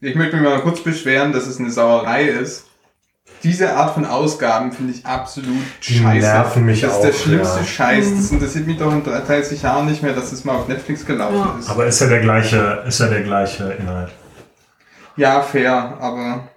[0.00, 2.64] Ich möchte mich mal kurz beschweren, dass es eine Sauerei ist.
[3.42, 6.26] Diese Art von Ausgaben finde ich absolut Die scheiße.
[6.26, 7.64] nerven mich das ist auch, der schlimmste ja.
[7.66, 8.06] Scheiß.
[8.16, 11.36] Das interessiert mich doch in 30 Jahren nicht mehr, dass es mal auf Netflix gelaufen
[11.36, 11.56] Ja.
[11.58, 11.68] ist.
[11.70, 14.10] Aber ist ja der gleiche, ist ja der gleiche Inhalt.
[15.16, 16.48] Ja, fair, aber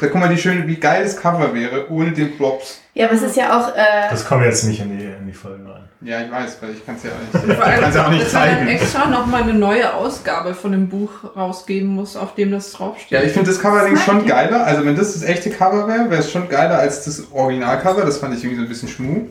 [0.00, 2.80] da guck mal, die schöne, wie geil das Cover wäre, ohne den Blobs.
[2.94, 5.26] Ja, aber es ist ja auch, äh, Das kommen wir jetzt nicht in die, in
[5.26, 5.84] die Folge rein.
[6.02, 8.22] Ja, ich weiß, weil ich kann es ja auch nicht, ich kann's ja auch nicht
[8.22, 8.68] dass man dann zeigen.
[8.68, 13.10] extra nochmal eine neue Ausgabe von dem Buch rausgeben muss, auf dem das draufsteht.
[13.10, 14.64] Ja, ich finde das Cover allerdings schon geiler.
[14.64, 18.04] Also wenn das das echte Cover wäre, wäre es schon geiler als das Originalcover.
[18.04, 19.26] Das fand ich irgendwie so ein bisschen schmu.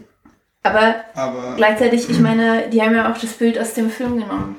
[0.64, 4.56] aber Aber gleichzeitig, ich meine, die haben ja auch das Bild aus dem Film genommen.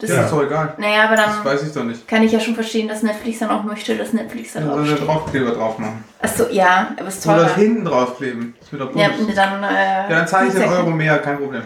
[0.00, 0.24] Das das Ja.
[0.26, 0.74] ist doch egal.
[0.78, 2.06] Naja, aber Das dann weiß ich doch nicht.
[2.06, 4.84] kann ich ja schon verstehen, dass Netflix dann auch möchte, dass Netflix da Dann soll
[4.84, 5.08] drauf steht.
[5.08, 6.04] Draufkleber drauf machen.
[6.22, 7.54] Achso, ja, aber es ist Oder teurer.
[7.56, 8.54] hinten draufkleben.
[8.60, 11.62] Das wird doch Ja, dann, äh, Ja, dann zahle ich den Euro mehr, kein Problem.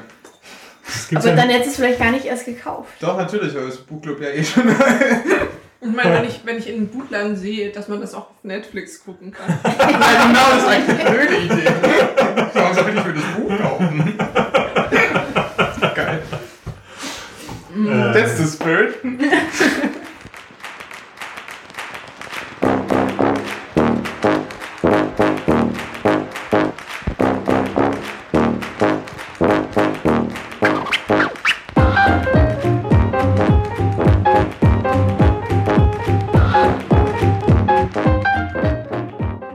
[1.11, 2.91] Das Aber ja dann hättest du es vielleicht gar nicht erst gekauft.
[3.01, 4.65] Doch, natürlich, weil das Buchclub ja eh schon.
[5.81, 8.31] Und ich meine, wenn ich, wenn ich in den Buchladen sehe, dass man das auch
[8.31, 9.59] auf Netflix gucken kann.
[9.65, 11.73] ja, genau, das ist eigentlich eine blöde Idee.
[12.55, 14.19] Warum soll ich für das Buch kaufen?
[17.83, 18.95] Äh, That's the spirit.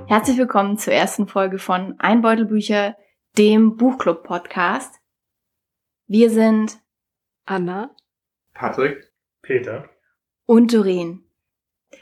[0.08, 2.98] Herzlich willkommen zur ersten Folge von Einbeutelbücher,
[3.38, 5.00] dem Buchclub-Podcast.
[6.08, 6.80] Wir sind
[7.46, 7.96] Anna?
[8.58, 9.12] Patrick.
[9.44, 9.86] Peter.
[10.46, 11.24] und Doreen.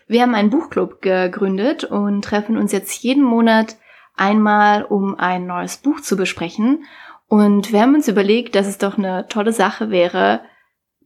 [0.08, 3.78] Wir haben einen Buchclub gegründet und treffen uns jetzt jeden Monat
[4.16, 6.86] einmal, um ein neues Buch zu besprechen.
[7.28, 10.42] Und wir haben uns überlegt, dass es doch eine tolle Sache wäre,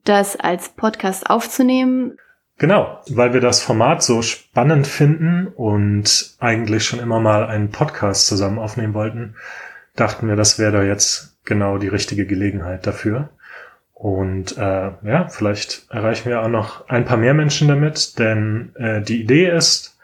[0.05, 2.17] das als Podcast aufzunehmen.
[2.57, 8.27] Genau, weil wir das Format so spannend finden und eigentlich schon immer mal einen Podcast
[8.27, 9.35] zusammen aufnehmen wollten,
[9.95, 13.29] dachten wir, das wäre da jetzt genau die richtige Gelegenheit dafür.
[13.99, 19.01] Und äh, ja, vielleicht erreichen wir auch noch ein paar mehr Menschen damit, denn äh,
[19.01, 19.99] die Idee ist,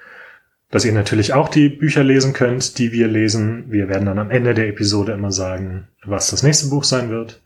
[0.69, 3.71] dass ihr natürlich auch die Bücher lesen könnt, die wir lesen.
[3.71, 7.41] Wir werden dann am Ende der Episode immer sagen, was das nächste Buch sein wird.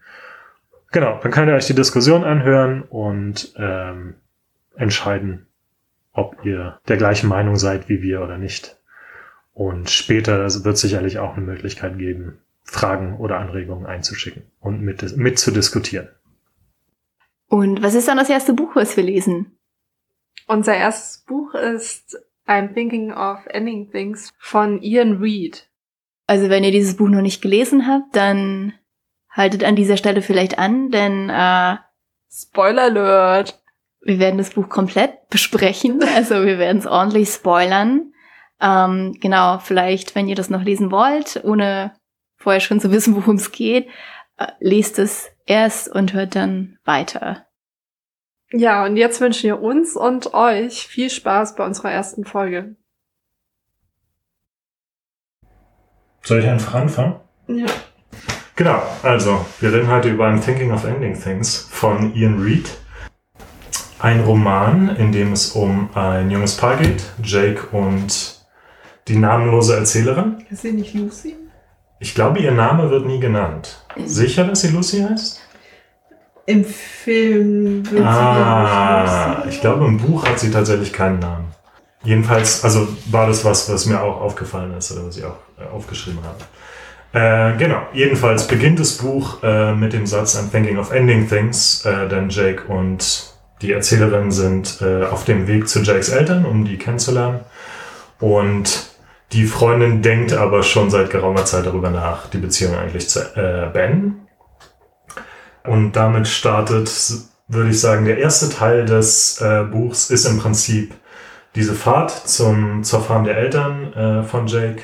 [0.92, 4.16] Genau, dann könnt ihr euch die Diskussion anhören und ähm,
[4.76, 5.46] entscheiden,
[6.14, 8.76] ob ihr der gleichen Meinung seid wie wir oder nicht.
[9.54, 15.16] Und später wird es sicherlich auch eine Möglichkeit geben, Fragen oder Anregungen einzuschicken und mit,
[15.16, 16.08] mit zu diskutieren.
[17.50, 19.58] Und was ist dann das erste Buch, was wir lesen?
[20.48, 22.18] Unser erstes Buch ist
[22.48, 25.68] I'm Thinking of Ending Things von Ian Reed.
[26.28, 28.74] Also wenn ihr dieses Buch noch nicht gelesen habt, dann
[29.30, 31.78] haltet an dieser Stelle vielleicht an, denn äh,
[32.32, 33.60] Spoiler Alert!
[34.02, 36.00] wir werden das Buch komplett besprechen.
[36.16, 38.14] Also wir werden es ordentlich spoilern.
[38.62, 41.94] Ähm, genau, vielleicht, wenn ihr das noch lesen wollt, ohne
[42.36, 43.88] vorher schon zu wissen, worum es geht,
[44.38, 47.46] äh, lest es erst und hört dann weiter.
[48.52, 52.76] Ja, und jetzt wünschen wir uns und euch viel Spaß bei unserer ersten Folge.
[56.24, 57.20] Soll ich einfach anfangen?
[57.48, 57.68] Ja.
[58.56, 62.70] Genau, also wir reden heute über I'm Thinking of Ending Things von Ian Reed.
[64.00, 68.46] Ein Roman, in dem es um ein junges Paar geht, Jake und
[69.08, 70.46] die namenlose Erzählerin.
[70.50, 71.39] Ist sie nicht Lucy?
[72.00, 73.84] Ich glaube, ihr Name wird nie genannt.
[74.06, 75.42] Sicher, dass sie Lucy heißt?
[76.46, 81.48] Im Film wird Ah, sie, ich glaube, im Buch hat sie tatsächlich keinen Namen.
[82.04, 85.66] Jedenfalls, also war das was, was mir auch aufgefallen ist oder was ich auch äh,
[85.72, 86.38] aufgeschrieben habe.
[87.12, 91.84] Äh, genau, jedenfalls beginnt das Buch äh, mit dem Satz I'm thinking of ending things,
[91.86, 96.64] äh, denn Jake und die Erzählerin sind äh, auf dem Weg zu Jakes Eltern, um
[96.64, 97.42] die kennenzulernen.
[98.20, 98.89] Und
[99.32, 103.70] die Freundin denkt aber schon seit geraumer Zeit darüber nach, die Beziehung eigentlich zu äh,
[103.72, 104.28] beenden.
[105.64, 106.90] Und damit startet,
[107.48, 110.94] würde ich sagen, der erste Teil des äh, Buchs ist im Prinzip
[111.56, 114.82] diese Fahrt zum, zur Farm der Eltern äh, von Jake.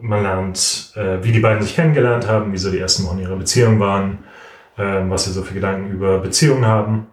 [0.00, 3.36] Man lernt, äh, wie die beiden sich kennengelernt haben, wie so die ersten Wochen ihrer
[3.36, 4.18] Beziehung waren,
[4.76, 7.06] äh, was sie so für Gedanken über Beziehungen haben.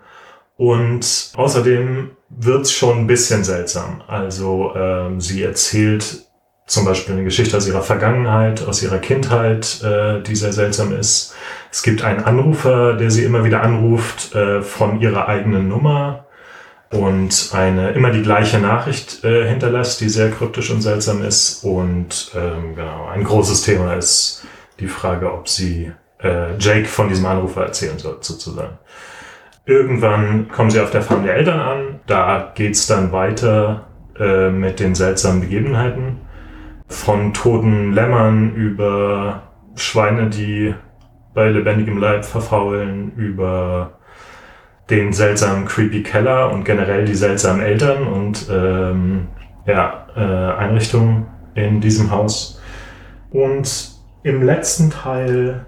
[0.58, 4.02] Und außerdem wird's schon ein bisschen seltsam.
[4.08, 6.25] Also ähm, sie erzählt
[6.66, 11.36] zum Beispiel eine Geschichte aus ihrer Vergangenheit, aus ihrer Kindheit, äh, die sehr seltsam ist.
[11.72, 16.26] Es gibt einen Anrufer, der sie immer wieder anruft äh, von ihrer eigenen Nummer
[16.92, 21.64] und eine immer die gleiche Nachricht äh, hinterlässt, die sehr kryptisch und seltsam ist.
[21.64, 24.46] Und ähm, genau, ein großes Thema ist
[24.80, 25.92] die Frage, ob sie
[26.24, 28.78] äh, Jake von diesem Anrufer erzählen soll, sozusagen.
[29.66, 33.88] Irgendwann kommen sie auf der Farm der Eltern an da geht's dann weiter
[34.20, 36.22] äh, mit den seltsamen Begebenheiten.
[36.88, 39.44] Von toten Lämmern über
[39.76, 40.74] Schweine, die
[41.34, 44.00] bei lebendigem Leib verfaulen, über
[44.90, 49.28] den seltsamen creepy Keller und generell die seltsamen Eltern und ähm,
[49.66, 52.62] ja, äh, Einrichtungen in diesem Haus.
[53.32, 53.92] Und
[54.24, 55.66] im letzten Teil,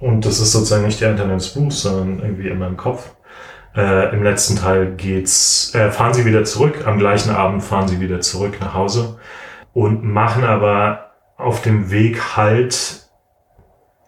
[0.00, 3.14] und das ist sozusagen nicht die Internet des Buchs, sondern irgendwie in meinem Kopf,
[3.76, 8.00] äh, im letzten Teil geht's, äh, fahren sie wieder zurück, am gleichen Abend fahren sie
[8.00, 9.18] wieder zurück nach Hause
[9.76, 13.10] und machen aber auf dem Weg halt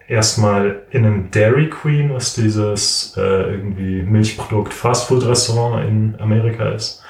[0.07, 7.03] erstmal in einem Dairy Queen, was dieses äh, irgendwie Milchprodukt Fastfood Restaurant in Amerika ist.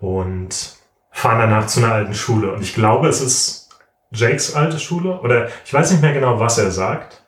[0.00, 0.76] Und
[1.12, 2.52] fahren danach zu einer alten Schule.
[2.52, 3.70] Und ich glaube, es ist
[4.10, 5.20] Jakes alte Schule.
[5.20, 7.22] Oder ich weiß nicht mehr genau, was er sagt.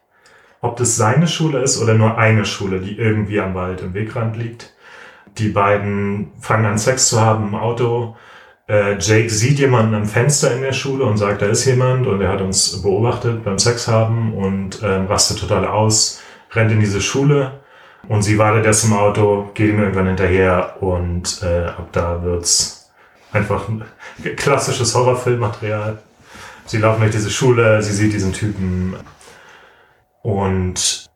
[0.61, 4.37] Ob das seine Schule ist oder nur eine Schule, die irgendwie am Wald im Wegrand
[4.37, 4.75] liegt.
[5.38, 8.14] Die beiden fangen an Sex zu haben im Auto
[8.69, 12.20] äh, Jake sieht jemanden am Fenster in der Schule und sagt, da ist jemand und
[12.20, 16.20] er hat uns beobachtet beim Sex haben und äh, rastet total aus,
[16.52, 17.61] rennt in diese Schule
[18.08, 22.90] und sie wartet erst im Auto, geht ihm irgendwann hinterher und äh, ab da wird's
[23.32, 23.84] einfach ein
[24.37, 25.99] klassisches Horrorfilmmaterial.
[26.66, 28.96] Sie laufen durch diese Schule, sie sieht diesen Typen
[30.22, 31.06] und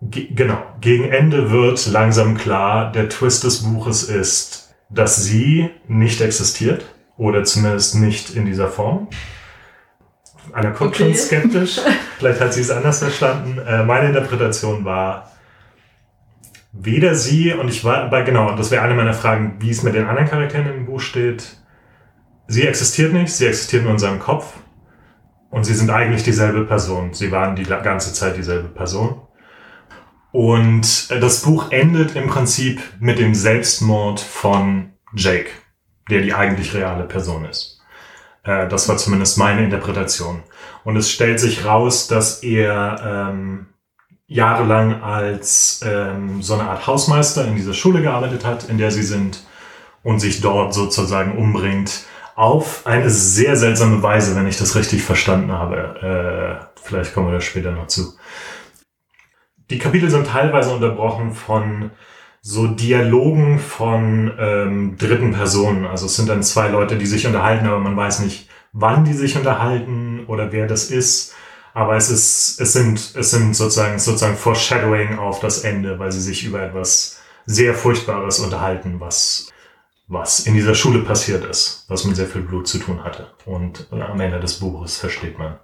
[0.00, 6.20] ge genau, gegen Ende wird langsam klar, der Twist des Buches ist, dass sie nicht
[6.20, 6.84] existiert
[7.16, 9.08] oder zumindest nicht in dieser Form.
[10.52, 11.04] Anna guckt Okay.
[11.04, 11.80] schon skeptisch.
[12.18, 13.58] Vielleicht hat sie es anders verstanden.
[13.58, 15.30] Äh, meine Interpretation war,
[16.72, 19.82] weder sie, und ich war, bei, genau, und das wäre eine meiner Fragen, wie es
[19.82, 21.58] mit den anderen Charakteren im Buch steht.
[22.46, 24.54] Sie existiert nicht, sie existiert nur in seinem Kopf.
[25.50, 27.14] Und sie sind eigentlich dieselbe Person.
[27.14, 29.20] Sie waren die ganze Zeit dieselbe Person.
[30.32, 35.50] Und äh, das Buch endet im Prinzip mit dem Selbstmord von Jake,
[36.10, 37.80] der die eigentlich reale Person ist.
[38.44, 40.42] Äh, Das war zumindest meine Interpretation.
[40.84, 43.66] Und es stellt sich raus, dass er ähm,
[44.26, 49.02] jahrelang als ähm, so eine Art Hausmeister in dieser Schule gearbeitet hat, in der sie
[49.02, 49.42] sind,
[50.02, 52.04] und sich dort sozusagen umbringt.
[52.36, 56.68] Auf eine sehr seltsame Weise, wenn ich das richtig verstanden habe.
[56.76, 58.14] Äh, vielleicht kommen wir da später noch zu.
[59.70, 61.90] Die Kapitel sind teilweise unterbrochen von
[62.40, 65.84] so Dialogen von ähm, dritten Personen.
[65.86, 69.12] Also es sind dann zwei Leute, die sich unterhalten, aber man weiß nicht, wann die
[69.12, 71.34] sich unterhalten oder wer das ist.
[71.74, 76.20] Aber es ist, es sind, es sind sozusagen, sozusagen Foreshadowing auf das Ende, weil sie
[76.20, 79.50] sich über etwas sehr Furchtbares unterhalten, was,
[80.06, 83.28] was in dieser Schule passiert ist, was mit sehr viel Blut zu tun hatte.
[83.44, 85.58] Und am Ende des Buches versteht man,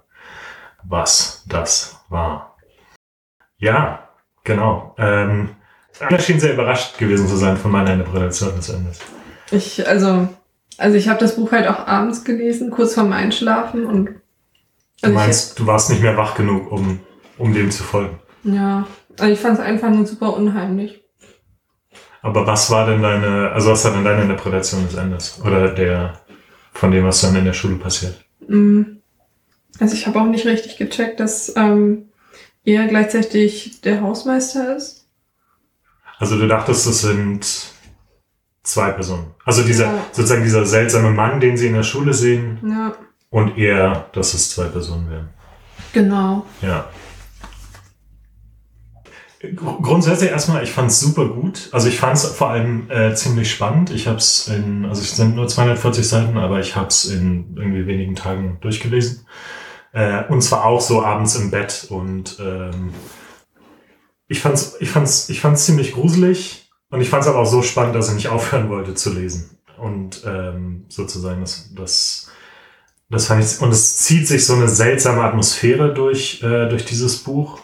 [0.83, 2.54] was das war.
[3.57, 4.09] Ja,
[4.43, 4.95] genau.
[4.97, 5.49] Ähm,
[5.99, 8.99] Anna schien sehr überrascht gewesen zu sein von meiner Interpretation des Endes.
[9.51, 10.27] Ich, also,
[10.77, 14.09] also ich habe das Buch halt auch abends gelesen, kurz vorm Einschlafen und
[15.01, 16.99] Du also meinst, du warst nicht mehr wach genug, um,
[17.37, 18.19] um dem zu folgen.
[18.43, 18.87] ich, ja,
[19.19, 21.03] also ich fand es einfach nur super unheimlich.
[22.21, 25.39] Aber was war denn deine, also was war denn deine Interpretation des Endes?
[25.45, 26.21] Oder der,
[26.73, 28.25] von dem, was dann in der Schule passiert?
[28.47, 28.83] Mm.
[29.79, 32.09] Also ich habe auch nicht richtig gecheckt, dass ähm,
[32.65, 35.05] er gleichzeitig der Hausmeister ist.
[36.17, 37.45] Also du dachtest, es sind
[38.63, 39.27] zwei Personen.
[39.45, 40.05] Also dieser, Ja.
[40.11, 42.93] sozusagen dieser seltsame Mann, den sie in der Schule sehen, Ja,
[43.29, 45.29] und er, dass es zwei Personen wären.
[45.93, 46.45] genau.
[46.61, 46.89] Ja.
[49.41, 51.69] Gr- Grundsätzlich erstmal, ich fand es super gut.
[51.71, 53.91] Also ich fand es vor allem äh, ziemlich spannend.
[53.91, 57.55] Ich habe es in, also es sind nur 240 Seiten, aber ich habe es in
[57.55, 59.25] irgendwie wenigen Tagen durchgelesen.
[59.95, 61.87] Äh, und zwar auch so abends im Bett.
[61.89, 62.93] Und ähm,
[64.27, 66.69] ich fand's, ich fand's, ich fand's ziemlich gruselig.
[66.91, 69.57] Und ich fand es aber auch so spannend, dass ich nicht aufhören wollte zu lesen.
[69.77, 72.29] Und ähm, sozusagen das, das,
[73.09, 77.23] das fand ich, und es zieht sich so eine seltsame Atmosphäre durch, äh, durch dieses
[77.23, 77.61] Buch.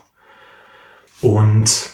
[1.19, 1.89] Und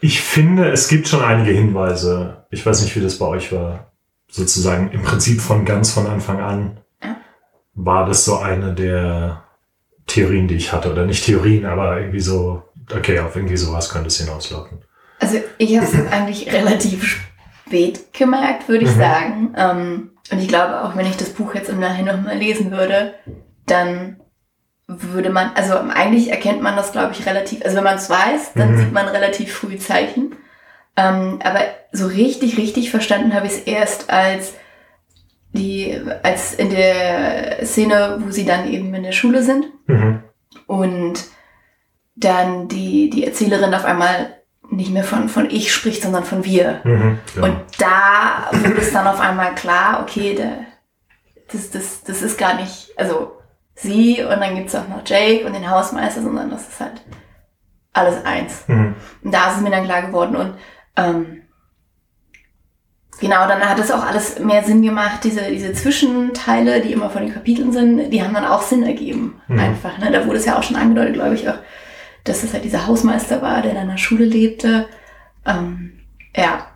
[0.00, 2.46] ich finde, es gibt schon einige Hinweise.
[2.50, 3.92] Ich weiß nicht, wie das bei euch war.
[4.30, 6.80] Sozusagen im Prinzip von ganz von Anfang an
[7.74, 9.44] war das so eine der
[10.10, 10.90] Theorien, die ich hatte.
[10.92, 12.62] Oder nicht Theorien, aber irgendwie so,
[12.94, 14.78] okay, auf irgendwie sowas könnte es hinauslaufen.
[15.18, 17.20] Also ich habe es eigentlich relativ
[17.66, 18.98] spät gemerkt, würde ich Mhm.
[18.98, 19.54] sagen.
[19.56, 23.14] Ähm, und ich glaube, auch wenn ich das Buch jetzt im Nachhinein nochmal lesen würde,
[23.66, 24.20] dann
[24.86, 28.52] würde man, also eigentlich erkennt man das, glaube ich, relativ, also wenn man es weiß,
[28.54, 28.78] dann Mhm.
[28.78, 30.34] sieht man relativ früh Zeichen.
[30.96, 31.60] Ähm, aber
[31.92, 34.54] so richtig, richtig verstanden habe ich es erst als
[35.52, 40.22] die, als in der Szene, wo sie dann eben in der Schule sind Mhm.
[40.66, 41.24] und
[42.14, 44.36] dann die, die Erzählerin auf einmal
[44.70, 46.80] nicht mehr von, von ich spricht, sondern von wir.
[46.84, 47.46] Mhm, genau.
[47.46, 50.58] Und da wird es dann auf einmal klar, okay, der,
[51.50, 53.32] das, das, das ist gar nicht, also
[53.74, 57.02] sie und dann gibt's auch noch Jake und den Hausmeister, sondern das ist halt
[57.92, 58.62] alles eins.
[58.68, 58.94] mhm.
[59.24, 60.54] Und da ist es mir dann klar geworden und
[60.96, 61.42] ähm,
[63.20, 67.22] genau, dann hat es auch alles mehr Sinn gemacht, diese, diese Zwischenteile, die immer von
[67.22, 69.40] den Kapiteln sind, die haben dann auch Sinn ergeben.
[69.48, 69.58] Mhm.
[69.58, 69.98] Einfach.
[69.98, 70.10] Ne?
[70.10, 71.58] Da wurde es ja auch schon angedeutet, glaube ich, auch,
[72.24, 74.86] dass es halt dieser Hausmeister war, der in einer Schule lebte.
[75.46, 75.92] Ähm,
[76.36, 76.66] ja,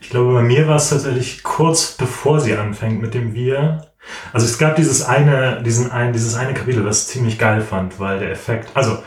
[0.00, 3.86] Ich glaube, bei mir war es tatsächlich kurz bevor sie anfängt mit dem Wir.
[4.32, 7.98] Also es gab dieses eine, diesen ein, dieses eine Kapitel, was ich ziemlich geil fand,
[7.98, 8.98] weil der Effekt, also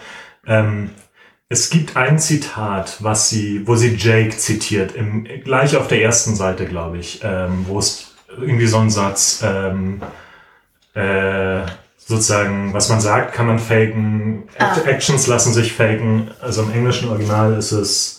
[0.45, 0.91] ähm,
[1.49, 6.35] es gibt ein Zitat, was sie, wo sie Jake zitiert, im, gleich auf der ersten
[6.35, 10.01] Seite, glaube ich, ähm, wo es irgendwie so ein Satz, ähm,
[10.93, 11.61] äh,
[11.97, 14.75] sozusagen, was man sagt, kann man faken, Ah.
[14.85, 16.31] Actions lassen sich faken.
[16.41, 18.15] Also im englischen Original ist es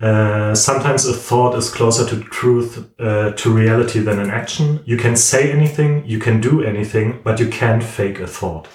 [0.00, 4.78] Uh, sometimes a thought is closer to truth, uh, to reality than an action.
[4.84, 8.68] You can say anything, you can do anything, but you can't fake a thought.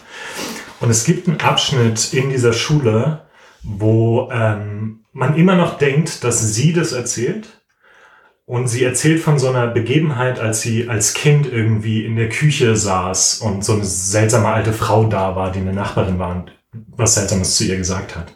[0.82, 3.22] Und es gibt einen Abschnitt in dieser Schule,
[3.64, 7.48] wo ähm, man immer noch denkt, dass sie das erzählt.
[8.46, 12.76] Und sie erzählt von so einer Begebenheit, als sie als Kind irgendwie in der Küche
[12.76, 17.16] saß und so eine seltsame alte Frau da war, die eine Nachbarin war und was
[17.16, 18.36] Seltsames zu ihr gesagt hat.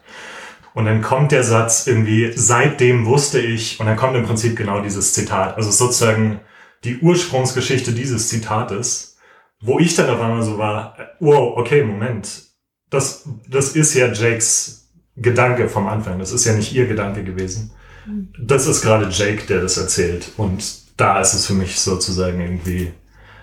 [0.74, 4.80] Und dann kommt der Satz irgendwie, seitdem wusste ich, und dann kommt im Prinzip genau
[4.80, 5.58] dieses Zitat.
[5.58, 6.40] Also sozusagen
[6.86, 9.18] die Ursprungsgeschichte dieses Zitates,
[9.60, 12.44] wo ich dann auf einmal so war, wow, okay, Moment.
[12.90, 14.87] Das, das ist ja Jakes
[15.18, 16.20] Gedanke vom Anfang.
[16.20, 17.72] Das ist ja nicht ihr Gedanke gewesen.
[18.40, 20.30] Das ist gerade Jake, der das erzählt.
[20.38, 20.64] Und
[20.98, 22.94] da ist es für mich sozusagen irgendwie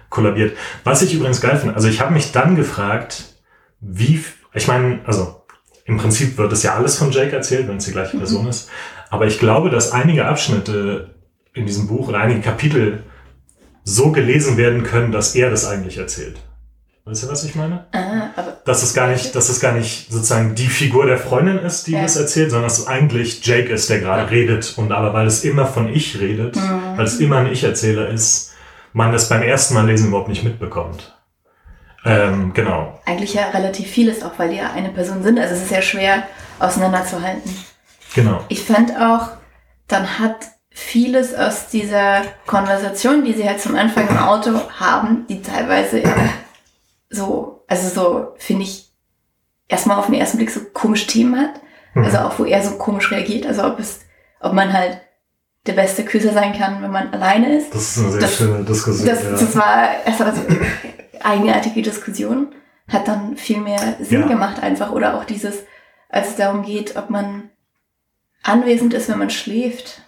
[0.09, 0.57] kollabiert.
[0.85, 3.35] Was ich übrigens geil finde, also ich habe mich dann gefragt,
[3.81, 5.43] wie, ich meine, also
[5.85, 8.71] im Prinzip wird es ja alles von Jake erzählt, wenn es die gleiche Person ist.
[9.11, 11.15] Aber ich glaube, dass einige Abschnitte
[11.53, 13.05] in diesem Buch oder einige Kapitel
[13.85, 16.41] so gelesen werden können, dass er das eigentlich erzählt.
[17.07, 17.85] Weißt du, was ich meine?
[17.93, 21.59] ah, aber Dass es gar nicht, dass es gar nicht sozusagen die Figur der Freundin
[21.59, 22.03] ist, die Ja.
[22.03, 24.73] das erzählt, sondern dass es eigentlich Jake ist, der gerade redet.
[24.79, 26.97] Und aber weil es immer von ich redet, Mhm.
[26.97, 28.53] weil es immer ein Ich-Erzähler ist,
[28.95, 31.11] man das beim ersten Mal lesen überhaupt nicht mitbekommt.
[32.07, 33.01] Ähm, genau.
[33.07, 35.39] eigentlich ja relativ vieles, auch weil die ja eine Person sind.
[35.39, 36.23] Also es ist ja schwer
[36.59, 37.51] auseinanderzuhalten.
[38.15, 38.45] Genau.
[38.49, 39.29] Ich fand auch,
[39.89, 40.37] dann hat
[40.71, 46.03] vieles aus dieser Konversation, die sie halt zum Anfang im Auto haben, die teilweise
[47.15, 48.93] so, also so, finde ich,
[49.69, 51.61] erstmal auf den ersten Blick so komische Themen hat.
[51.95, 52.05] Mhm.
[52.05, 53.47] Also auch, wo er so komisch reagiert.
[53.47, 54.01] Also ob es,
[54.41, 55.01] ob man halt
[55.67, 57.75] der beste Küsser sein kann, wenn man alleine ist.
[57.75, 59.09] Das ist eine sehr Das- schöne Diskussion.
[59.09, 59.31] Das, ja.
[59.31, 60.43] das war erstmal so
[61.23, 62.55] eigenartige Diskussion,
[62.89, 64.27] hat dann viel mehr Sinn Ja.
[64.27, 64.91] gemacht einfach.
[64.93, 65.63] Oder auch dieses,
[66.11, 67.51] als es darum geht, ob man
[68.43, 70.03] anwesend ist, wenn man schläft.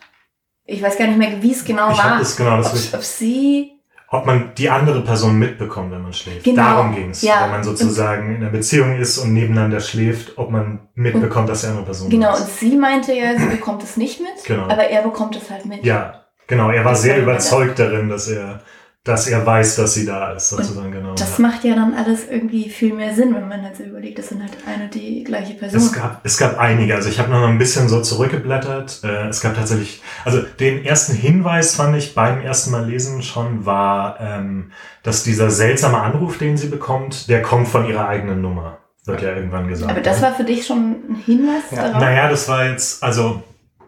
[0.66, 2.20] Ich weiß gar nicht mehr, wie es genau ich war.
[2.36, 3.75] genau das ob, ob sie,
[4.08, 6.44] Ob man die andere Person mitbekommt, wenn man schläft.
[6.44, 7.22] Genau, Darum ging es.
[7.22, 7.42] ja.
[7.42, 11.66] Wenn man sozusagen in einer Beziehung ist und nebeneinander schläft, ob man mitbekommt, dass die
[11.66, 12.40] andere Person genau, ist.
[12.42, 14.64] und sie meinte ja, sie bekommt es nicht mit, Genau.
[14.64, 15.84] aber er bekommt es halt mit.
[15.84, 16.70] Ja, genau.
[16.70, 18.60] Er war Das sehr überzeugt darin, dass er,
[19.06, 21.14] dass er weiß, dass sie da ist, sozusagen, genau.
[21.14, 21.42] Das ja.
[21.42, 24.42] macht ja dann alles irgendwie viel mehr Sinn, wenn man halt so überlegt, das sind
[24.42, 25.80] halt eine und die gleiche Person.
[25.80, 26.96] Es gab, es gab einige.
[26.96, 29.04] Also ich habe noch mal ein bisschen so zurückgeblättert.
[29.04, 33.64] Äh, es gab tatsächlich, also den ersten Hinweis fand ich beim ersten Mal lesen schon
[33.64, 34.72] war, ähm,
[35.04, 38.78] dass dieser seltsame Anruf, den sie bekommt, der kommt von ihrer eigenen Nummer.
[39.04, 39.92] Wird ja irgendwann gesagt.
[39.92, 40.26] aber das ne?
[40.26, 41.82] war für dich schon ein Hinweis Ja.
[41.86, 42.00] darauf?
[42.00, 43.44] Naja, das war jetzt, also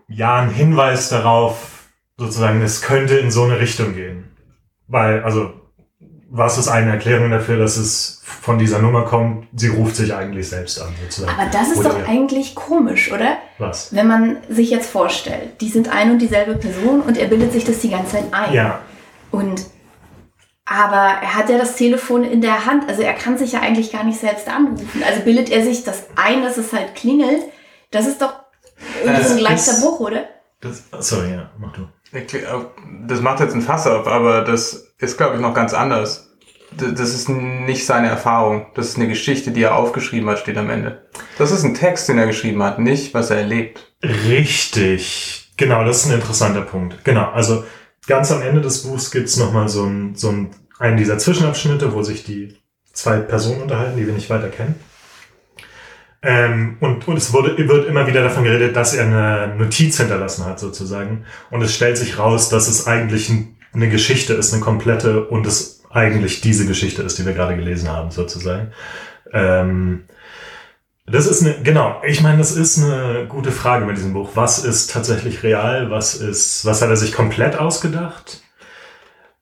[0.06, 4.28] ja, ein Hinweis darauf, sozusagen, es könnte in so eine Richtung gehen.
[4.88, 5.52] Weil, also,
[6.30, 9.46] was ist eine Erklärung dafür, dass es von dieser Nummer kommt?
[9.54, 11.38] Sie ruft sich eigentlich selbst an, sozusagen.
[11.38, 12.06] Aber das ist Oder doch ja.
[12.06, 13.38] eigentlich komisch, oder?
[13.58, 13.94] Was?
[13.94, 17.64] Wenn man sich jetzt vorstellt, die sind ein und dieselbe Person und er bildet sich
[17.64, 18.52] das die ganze Zeit ein.
[18.52, 18.80] Ja,
[19.30, 19.66] Und
[20.70, 23.90] aber er hat ja das Telefon in der Hand, also er kann sich ja eigentlich
[23.90, 25.02] gar nicht selbst anrufen.
[25.06, 27.42] Also bildet er sich das ein, dass es halt klingelt.
[27.90, 28.34] Das ist doch
[29.02, 30.24] irgendwie so ein leichter Bruch, oder?
[30.60, 31.88] das, sorry, ja, mach du.
[33.06, 36.30] Das macht jetzt ein Fass auf, aber das ist, glaube ich, noch ganz anders.
[36.76, 38.66] Das ist nicht seine Erfahrung.
[38.74, 41.06] Das ist eine Geschichte, die er aufgeschrieben hat, steht am Ende.
[41.38, 43.92] Das ist ein Text, den er geschrieben hat, nicht, was er erlebt.
[44.02, 45.50] Richtig.
[45.56, 47.04] Genau, das ist ein interessanter Punkt.
[47.04, 47.64] Genau, also
[48.06, 51.92] ganz am Ende des Buchs gibt's noch nochmal so, ein, so ein, einen dieser Zwischenabschnitte,
[51.92, 52.56] wo sich die
[52.92, 54.76] zwei Personen unterhalten, die wir nicht weiter kennen.
[56.22, 60.44] Ähm, und, und es wurde, wird immer wieder davon geredet, dass er eine Notiz hinterlassen
[60.46, 61.24] hat, sozusagen.
[61.50, 65.46] Und es stellt sich raus, dass es eigentlich ein, eine Geschichte ist, eine komplette, und
[65.46, 68.72] es eigentlich diese Geschichte ist, die wir gerade gelesen haben, sozusagen.
[69.32, 70.04] Ähm,
[71.06, 74.30] Das ist eine, genau, ich meine, das ist eine gute Frage mit diesem Buch.
[74.34, 75.90] Was ist tatsächlich real?
[75.90, 78.42] Was ist, was hat er sich komplett ausgedacht?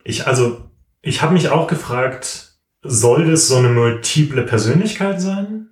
[0.04, 0.71] Ich, also,
[1.02, 5.71] ich habe mich auch gefragt, soll das so eine multiple Persönlichkeit sein?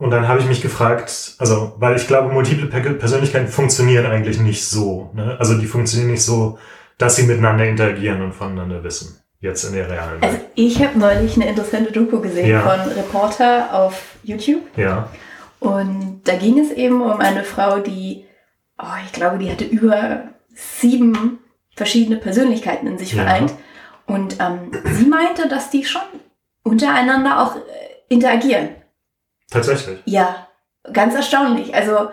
[0.00, 4.40] Und dann habe ich mich gefragt, also, weil ich glaube, multiple Per- Persönlichkeiten funktionieren eigentlich
[4.40, 5.10] nicht so.
[5.14, 5.36] Ne?
[5.38, 6.58] Also die funktionieren nicht so,
[6.98, 9.20] dass sie miteinander interagieren und voneinander wissen.
[9.40, 10.46] Jetzt in der realen Also Welt.
[10.54, 12.60] ich habe neulich eine interessante Doku gesehen Ja.
[12.62, 14.62] von Reporter auf YouTube.
[14.76, 15.08] Ja.
[15.60, 18.24] Und da ging es eben um eine Frau, die,
[18.78, 21.38] oh, ich glaube, die hatte über sieben
[21.76, 23.22] verschiedene Persönlichkeiten in sich Ja.
[23.24, 23.52] vereint.
[24.06, 26.02] Und ähm, sie meinte, dass die schon
[26.62, 27.60] untereinander auch äh,
[28.08, 28.70] interagieren.
[29.50, 30.00] Tatsächlich.
[30.04, 30.46] Ja,
[30.92, 31.74] ganz erstaunlich.
[31.74, 32.10] Also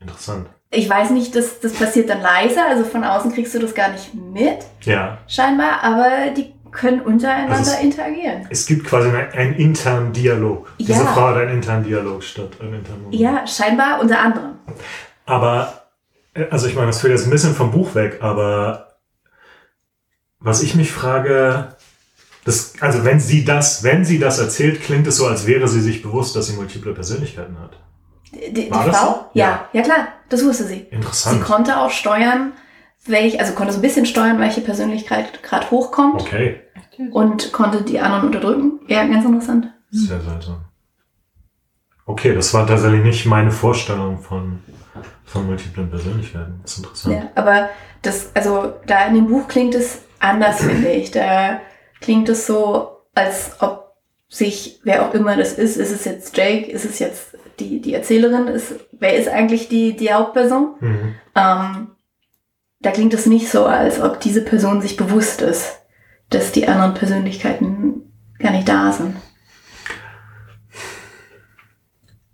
[0.00, 0.48] Interessant.
[0.70, 3.90] ich weiß nicht, das, das passiert dann leise, also von außen kriegst du das gar
[3.90, 5.18] nicht mit, Ja.
[5.26, 8.46] scheinbar, aber die können untereinander Also es- interagieren.
[8.50, 10.70] Es gibt quasi einen, einen internen Dialog.
[10.78, 11.06] Diese Ja.
[11.06, 13.20] Frau hat einen internen Dialog statt einen internen Monolog.
[13.20, 14.58] Ja, scheinbar unter anderem.
[15.24, 15.84] Aber,
[16.34, 18.96] äh, also ich meine, das führt jetzt ein bisschen vom Buch weg, aber
[20.40, 21.74] was ich mich frage,
[22.44, 25.80] das, also wenn sie das, wenn sie das erzählt, klingt es so, als wäre sie
[25.80, 27.78] sich bewusst, dass sie multiple Persönlichkeiten hat.
[28.32, 29.06] Die, die War das Frau?
[29.12, 29.24] so?
[29.34, 29.68] Ja.
[29.72, 30.74] ja, klar, das wusste sie.
[30.90, 31.42] Sie Interessant.
[31.42, 32.52] konnte auch steuern,
[33.06, 36.60] welch, also konnte so ein bisschen steuern, welche Persönlichkeit gerade hochkommt Okay,
[37.10, 38.80] und konnte die anderen unterdrücken.
[38.86, 39.72] Ja, ganz interessant.
[39.90, 40.64] sehr seltsam.
[42.06, 44.60] Okay, das war tatsächlich nicht meine Vorstellung von,
[45.26, 46.60] von multiplen Persönlichkeiten.
[46.62, 47.14] Das ist interessant.
[47.14, 47.68] Ja, aber
[48.02, 51.10] das, also da in dem Buch klingt es anders, finde ich.
[51.10, 51.60] Da
[52.00, 53.96] klingt es so, als ob
[54.28, 57.94] sich, wer auch immer das ist, ist es jetzt Jake, ist es jetzt die, die
[57.94, 60.74] Erzählerin, ist, wer ist eigentlich die, die Hauptperson?
[60.80, 61.14] Mhm.
[61.34, 61.88] Ähm,
[62.80, 65.78] da klingt es nicht so, als ob diese Person sich bewusst ist,
[66.30, 69.16] dass die anderen Persönlichkeiten gar nicht da sind.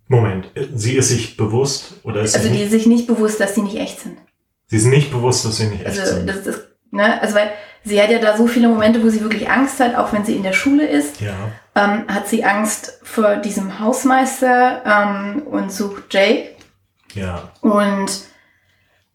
[0.07, 3.63] Moment, sie ist sich bewusst oder ist Also die nicht, sich nicht bewusst, dass sie
[3.63, 4.19] nicht echt sind.
[4.67, 6.29] sie ist nicht bewusst, dass sie nicht echt Also sind?
[6.29, 7.51] das ist, ne, also weil
[7.85, 10.37] sie hat ja da so viele Momente, wo sie wirklich Angst hat, auch wenn sie
[10.37, 11.35] in der Schule ist, ja.
[11.75, 16.51] ähm, hat sie Angst vor diesem Hausmeister ähm, und sucht Jake.
[17.15, 18.11] Ja, Und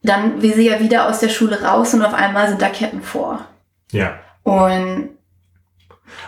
[0.02, 3.02] dann will sie ja wieder aus der Schule raus und auf einmal sind da Ketten
[3.02, 3.40] vor.
[3.92, 4.14] ja.
[4.42, 5.10] Und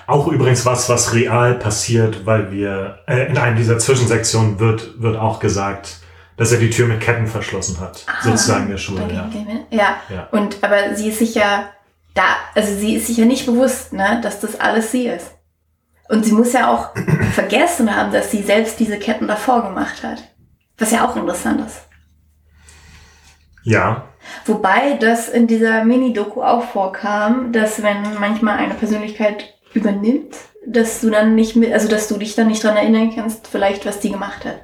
[0.07, 5.17] Auch übrigens was, was real passiert, weil wir äh, in einer dieser Zwischensektionen wird, wird
[5.17, 5.97] auch gesagt,
[6.37, 8.05] dass er die Tür mit Ketten verschlossen hat.
[8.07, 9.31] Ah, sozusagen der Schule, ja.
[9.71, 9.97] ja.
[10.15, 10.29] Ja.
[10.31, 11.71] Und aber sie ist sich ja
[12.15, 15.33] da, also sie ist sich ja nicht bewusst, ne, dass das alles sie ist.
[16.09, 16.91] Und sie muss ja auch
[17.33, 20.23] vergessen haben, dass sie selbst diese Ketten davor gemacht hat.
[20.79, 21.83] Was ja auch interessant ist.
[23.65, 24.13] Ja,
[24.45, 30.35] Wobei das in dieser Mini-Doku auch vorkam, dass wenn manchmal eine Persönlichkeit übernimmt,
[30.67, 33.87] dass du dann nicht mit, also dass du dich dann nicht dran erinnern kannst, vielleicht
[33.87, 34.61] was die gemacht hat.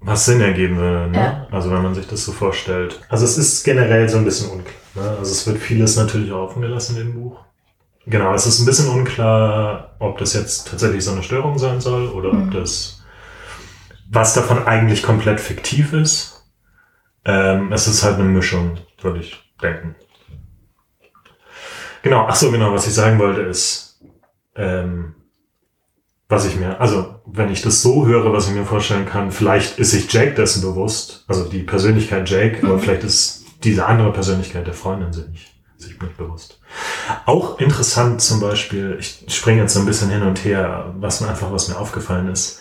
[0.00, 1.18] was Sinn ergeben würde, ne?
[1.18, 1.46] Ja.
[1.50, 3.00] Also wenn man sich das so vorstellt.
[3.08, 4.74] Also es ist generell so ein bisschen unklar.
[4.98, 5.10] Ne?
[5.18, 7.40] Also es wird vieles natürlich auch offen gelassen in dem Buch.
[8.06, 12.08] Genau, es ist ein bisschen unklar, ob das jetzt tatsächlich so eine Störung sein soll
[12.08, 12.42] oder Mhm.
[12.48, 13.02] ob das,
[14.10, 16.42] was davon eigentlich komplett fiktiv ist.
[17.24, 19.94] Ähm, es ist halt eine Mischung, würde ich denken.
[22.02, 24.00] Genau, ach so, genau, was ich sagen wollte ist,
[24.54, 25.14] ähm,
[26.28, 29.78] was ich mir, also wenn ich das so höre, was ich mir vorstellen kann, vielleicht
[29.78, 32.80] ist sich Jake dessen bewusst, also die Persönlichkeit Jake, aber Mhm.
[32.80, 36.60] vielleicht ist diese andere Persönlichkeit der Freundin sich nicht, sich nicht bewusst.
[37.26, 41.28] Auch interessant zum Beispiel, ich springe jetzt so ein bisschen hin und her, was mir
[41.28, 42.60] einfach, was mir aufgefallen ist.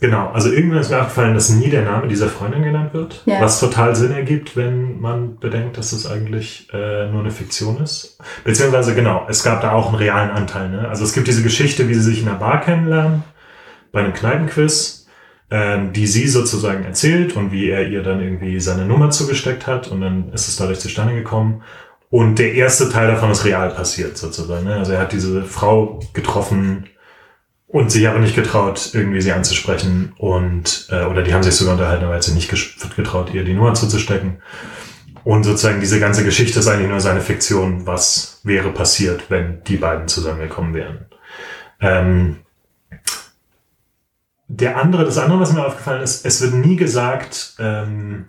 [0.00, 3.40] Genau, also irgendwann ist mir aufgefallen, dass nie der Name dieser Freundin genannt wird, Ja.
[3.40, 8.18] was total Sinn ergibt, wenn man bedenkt, dass es eigentlich äh, nur eine Fiktion ist.
[8.44, 10.68] Beziehungsweise genau, es gab da auch einen realen Anteil.
[10.68, 10.88] Ne?
[10.88, 13.22] Also es gibt diese Geschichte, wie sie sich in einer Bar kennenlernen,
[13.92, 15.03] bei einem Kneipenquiz,
[15.50, 20.00] die sie sozusagen erzählt und wie er ihr dann irgendwie seine Nummer zugesteckt hat und
[20.00, 21.62] dann ist es dadurch zustande gekommen.
[22.10, 24.64] Und der erste Teil davon ist real passiert sozusagen.
[24.64, 24.76] Ne?
[24.76, 26.86] Also er hat diese Frau getroffen
[27.66, 31.74] und sich aber nicht getraut, irgendwie sie anzusprechen und äh, oder die haben sich sogar
[31.74, 32.48] unterhalten, aber er hat sich nicht
[32.96, 34.38] getraut, ihr die Nummer zuzustecken.
[35.24, 39.76] Und sozusagen diese ganze Geschichte ist eigentlich nur seine Fiktion, was wäre passiert, wenn die
[39.76, 41.06] beiden zusammengekommen wären.
[41.80, 42.43] Ähm,
[44.46, 48.26] der andere, das andere, was mir aufgefallen ist, es wird nie gesagt, ähm,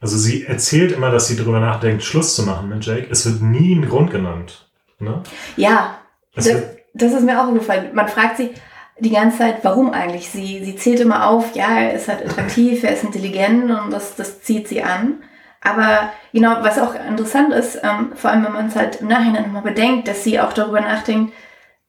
[0.00, 3.06] also sie erzählt immer, dass sie darüber nachdenkt, Schluss zu machen mit Jake.
[3.08, 4.68] Es wird nie ein Grund genannt.
[4.98, 5.22] Ne?
[5.56, 5.98] Ja,
[6.34, 6.48] das,
[6.94, 7.94] das ist mir auch gefallen.
[7.94, 8.50] Man fragt sich
[8.98, 10.28] die ganze Zeit, warum eigentlich?
[10.28, 14.16] Sie, sie zählt immer auf, ja, er ist halt attraktiv, er ist intelligent und das,
[14.16, 15.22] das zieht sie an.
[15.60, 19.44] Aber genau, was auch interessant ist, ähm, vor allem wenn man es halt im Nachhinein
[19.44, 21.32] nochmal bedenkt, dass sie auch darüber nachdenkt,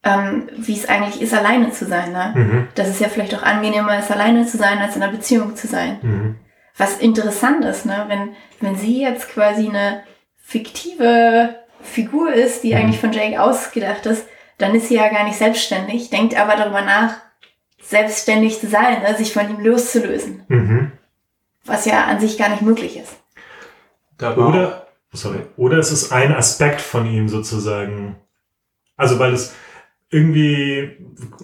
[0.03, 2.11] ähm, wie es eigentlich ist, alleine zu sein.
[2.11, 2.31] Ne?
[2.35, 2.67] Mhm.
[2.75, 5.67] Dass es ja vielleicht auch angenehmer ist, alleine zu sein, als in einer Beziehung zu
[5.67, 5.99] sein.
[6.01, 6.35] Mhm.
[6.77, 8.05] Was interessant ist, ne?
[8.07, 10.03] wenn, wenn sie jetzt quasi eine
[10.41, 12.77] fiktive Figur ist, die Mhm.
[12.79, 14.25] eigentlich von Jake ausgedacht ist,
[14.57, 17.15] dann ist sie ja gar nicht selbstständig, denkt aber darüber nach,
[17.81, 19.15] selbstständig zu sein, ne?
[19.15, 20.91] sich von ihm loszulösen, Mhm.
[21.65, 23.15] was ja an sich gar nicht möglich ist.
[24.47, 28.15] Oder, sorry, oder es ist ein Aspekt von ihm sozusagen.
[28.95, 29.53] Also, weil es
[30.13, 30.97] irgendwie,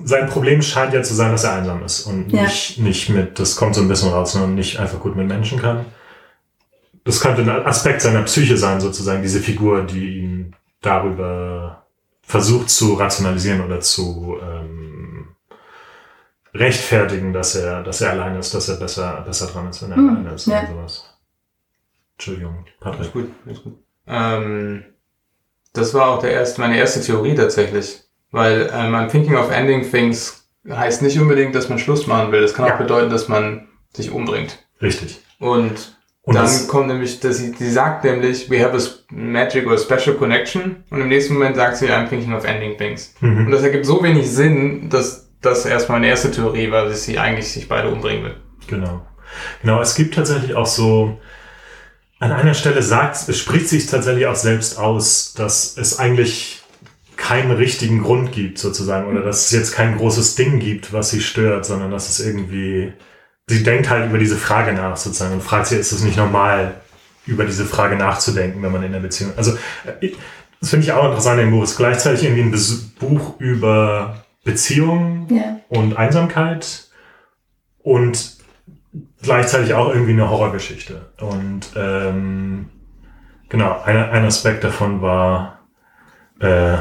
[0.04, 2.44] sein Problem scheint ja zu sein, dass er einsam ist und Ja.
[2.44, 5.60] nicht, nicht mit, das kommt so ein bisschen raus, sondern nicht einfach gut mit Menschen
[5.60, 5.86] kann.
[7.04, 11.86] Das könnte ein Aspekt seiner Psyche sein, sozusagen, diese Figur, die ihn darüber
[12.22, 15.30] versucht zu rationalisieren oder zu ähm,
[16.54, 19.98] rechtfertigen, dass er, dass er allein ist, dass er besser, besser dran ist, wenn er
[19.98, 20.60] Hm, alleine ist ja.
[20.60, 21.06] oder sowas.
[22.18, 23.00] Entschuldigung, Patrick.
[23.02, 23.74] Alles gut, alles gut.
[24.08, 24.84] Ähm,
[25.74, 28.02] das war auch der erste, meine erste Theorie tatsächlich.
[28.32, 32.42] Weil ähm, I'm thinking of ending things heißt nicht unbedingt, dass man Schluss machen will.
[32.42, 32.74] Das kann Ja.
[32.76, 34.60] auch bedeuten, dass man sich umbringt.
[34.82, 35.20] Richtig.
[35.40, 39.78] Und, Und dann kommt nämlich, dass sie, sie sagt nämlich, we have a magic or
[39.80, 40.84] special connection.
[40.92, 43.16] Und im nächsten Moment sagt sie, I'm thinking of ending things.
[43.22, 43.52] Und Mhm.
[43.52, 47.52] das ergibt so wenig Sinn, dass das erstmal meine erste Theorie war, dass sie eigentlich
[47.52, 48.36] sich beide umbringen will.
[48.68, 49.02] Genau.
[49.62, 51.18] Genau, es gibt tatsächlich auch so,
[52.20, 56.59] an einer Stelle sagt, es spricht sich tatsächlich auch selbst aus, dass es eigentlich
[57.20, 61.22] keinen richtigen Grund gibt, sozusagen, oder dass es jetzt kein großes Ding gibt, was sie
[61.22, 62.94] stört, sondern dass es irgendwie,
[63.48, 66.76] sie denkt halt über diese Frage nach, sozusagen, und fragt sich, ist es nicht normal,
[67.26, 69.52] über diese Frage nachzudenken, wenn man in der Beziehung, also,
[70.02, 70.12] äh,
[70.60, 75.60] das finde ich auch interessant im Buch, ist gleichzeitig irgendwie ein Buch über Beziehungen, Ja.
[75.70, 76.90] und Einsamkeit
[77.84, 78.38] und
[79.22, 81.12] gleichzeitig auch irgendwie eine Horrorgeschichte.
[81.20, 82.70] Und ähm,
[83.50, 85.60] genau, ein, ein Aspekt davon war
[86.40, 86.78] äh,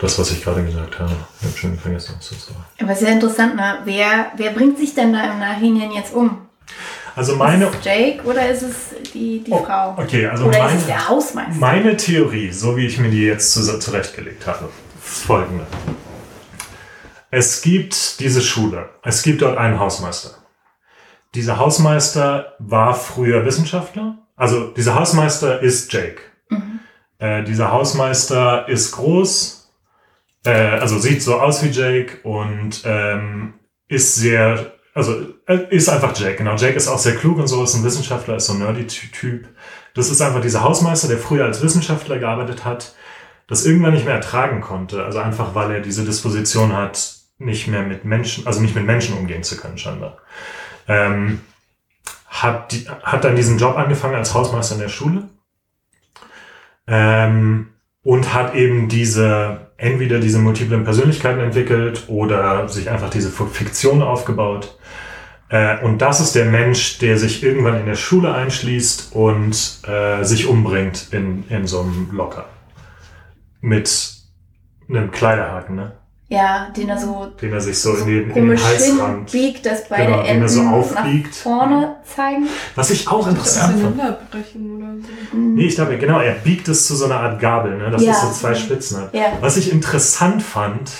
[0.00, 1.12] das, was ich gerade gesagt habe.
[1.40, 2.64] Ich habe schon vergessen, was das war.
[2.82, 3.78] Aber sehr interessant, ne?
[3.84, 6.38] Wer, wer bringt sich denn da im Nachhinein jetzt um?
[7.16, 8.76] Also meine, Ist es Jake oder ist es
[9.12, 9.94] die, die Oh, Frau?
[9.98, 11.54] okay, also oder meine, ist es der Hausmeister?
[11.58, 14.68] Meine Theorie, so wie ich mir die jetzt zu, zurechtgelegt habe,
[15.04, 15.66] ist folgende.
[17.30, 18.88] Es gibt diese Schule.
[19.02, 20.30] Es gibt dort einen Hausmeister.
[21.34, 24.18] Dieser Hausmeister war früher Wissenschaftler.
[24.36, 26.20] Also dieser Hausmeister ist Jake.
[26.48, 26.80] Mhm.
[27.18, 29.59] Äh, dieser Hausmeister ist groß,
[30.44, 33.54] äh, also sieht so aus wie Jake und ähm,
[33.88, 36.36] ist sehr, also äh, ist einfach Jake.
[36.36, 38.86] Genau, Jake ist auch sehr klug und so, ist ein Wissenschaftler, ist so ein nerdy
[38.86, 39.48] Ty- Typ.
[39.94, 42.94] Das ist einfach dieser Hausmeister, der früher als Wissenschaftler gearbeitet hat,
[43.48, 45.04] das irgendwann nicht mehr ertragen konnte.
[45.04, 49.16] Also einfach, weil er diese Disposition hat, nicht mehr mit Menschen, also nicht mit Menschen
[49.16, 50.18] umgehen zu können, scheinbar.
[50.86, 51.40] Ähm,
[52.28, 55.28] hat, die, hat dann diesen Job angefangen als Hausmeister in der Schule
[56.86, 57.70] ähm,
[58.02, 64.78] und hat eben diese, entweder diese multiplen Persönlichkeiten entwickelt oder sich einfach diese Fiktion aufgebaut.
[65.48, 70.22] Äh, und das ist der Mensch, der sich irgendwann in der Schule einschließt und äh,
[70.22, 72.46] sich umbringt in, in so einem Locker.
[73.60, 74.14] Mit
[74.88, 75.92] einem Kleiderhaken, ne?
[76.32, 79.30] Ja, den er so, Den er sich so in den, in den Halsrand.
[79.30, 81.34] hinbiegt, dass beide Genau, den er Enden so nach aufbiegt.
[81.34, 82.46] vorne zeigen.
[82.76, 85.36] Was ich auch interessant oder so.
[85.36, 87.90] Nee, ich glaube, genau, er biegt es zu so einer Art Gabel, ne?
[87.90, 88.12] dass Ja.
[88.12, 89.12] es so zwei Spitzen hat.
[89.12, 90.92] Ja, Was ich interessant fand,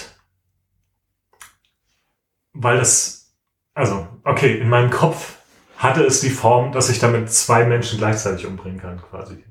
[2.53, 3.33] weil das,
[3.75, 5.37] also, okay, in meinem Kopf
[5.77, 9.45] hatte es die Form, dass ich damit zwei Menschen gleichzeitig umbringen kann, quasi.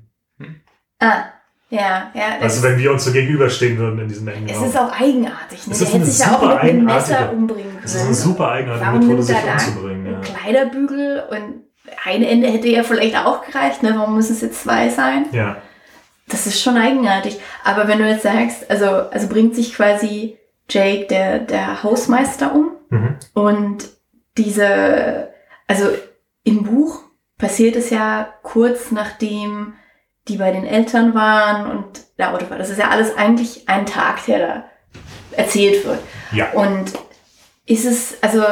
[1.00, 1.24] ah,
[1.70, 2.22] ja, ja.
[2.40, 4.68] Also wenn wir uns so gegenüberstehen würden in diesem engen es Raum.
[4.68, 5.66] ist auch eigenartig.
[5.66, 5.72] Ne?
[5.72, 7.84] Es Der ist hätte sich ja auch mit einem Messer umbringen können.
[7.84, 10.06] Es ist eine super eigenartige Warum Methode, sich da umzubringen.
[10.06, 10.20] Ein Ja.
[10.20, 11.62] Kleiderbügel und
[12.04, 13.82] ein Ende hätte ja vielleicht auch gereicht.
[13.82, 13.94] Ne?
[13.96, 15.26] Warum müssen es jetzt zwei sein?
[15.32, 15.56] ja.
[16.28, 17.40] Das ist schon eigenartig.
[17.64, 22.70] Aber wenn du jetzt sagst, also, also bringt sich quasi Jake, der, der Hausmeister, um
[22.90, 23.16] Mhm.
[23.34, 23.88] und
[24.38, 25.28] diese,
[25.66, 25.88] also
[26.44, 27.02] im Buch
[27.38, 29.74] passiert es ja kurz nachdem
[30.28, 31.86] die bei den Eltern waren und
[32.18, 32.58] der Auto war.
[32.58, 34.64] Das ist ja alles eigentlich ein Tag, der da
[35.32, 36.00] erzählt wird.
[36.32, 36.50] Ja.
[36.52, 36.92] Und
[37.66, 38.42] ist es, also,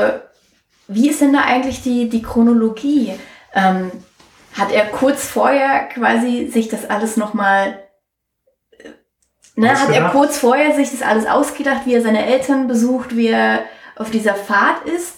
[0.86, 3.12] wie ist denn da eigentlich die, die Chronologie?
[3.54, 3.90] Ähm,
[4.56, 7.78] hat er kurz vorher quasi sich das alles nochmal,
[9.54, 13.28] ne, hat er kurz vorher sich das alles ausgedacht, wie er seine Eltern besucht, wie
[13.28, 13.60] er
[13.96, 15.14] auf dieser Fahrt ist?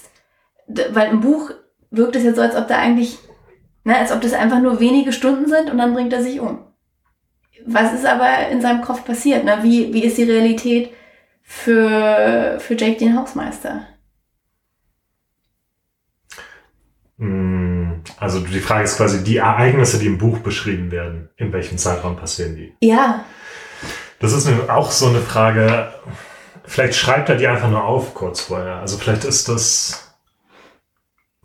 [0.67, 1.51] Weil im Buch
[1.91, 3.19] wirkt es ja so, als ob da eigentlich,
[3.85, 6.59] ne, als ob das einfach nur wenige Stunden sind und dann bringt er sich um.
[7.67, 9.45] Was ist aber in seinem Kopf passiert?
[9.45, 9.59] Ne?
[9.63, 10.91] Wie, wie ist die Realität
[11.43, 13.87] für, für Jake den Hausmeister?
[17.19, 21.77] Mm, Also die Frage ist quasi, die Ereignisse, die im Buch beschrieben werden, in welchem
[21.79, 22.73] Zeitraum passieren die?
[22.81, 23.25] Ja,
[24.21, 25.93] Das ist auch so eine Frage,
[26.65, 28.77] vielleicht schreibt er die einfach nur auf kurz vorher.
[28.77, 30.10] Also vielleicht ist das,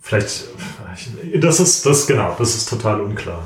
[0.05, 0.45] vielleicht,
[1.41, 3.41] das ist, das, genau, das ist total unklar.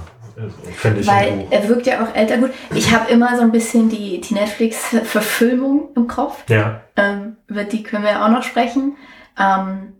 [0.76, 2.38] Fände ich Weil er wirkt ja auch älter.
[2.38, 6.44] Gut, ich habe immer so ein bisschen die, die Netflix-Verfilmung im Kopf.
[6.48, 8.96] Ja, Ähm, über die können wir auch noch sprechen.
[9.38, 9.94] Ähm,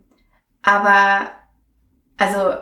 [0.62, 1.26] aber,
[2.16, 2.54] also,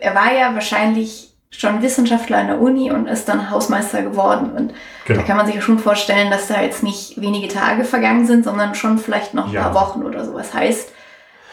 [0.00, 4.52] er war ja wahrscheinlich schon Wissenschaftler an der Uni und ist dann Hausmeister geworden.
[4.52, 4.74] Und
[5.06, 5.20] genau.
[5.20, 8.44] da kann man sich ja schon vorstellen, dass da jetzt nicht wenige Tage vergangen sind,
[8.44, 9.68] sondern schon vielleicht noch ein Ja.
[9.68, 10.92] paar Wochen oder sowas heißt.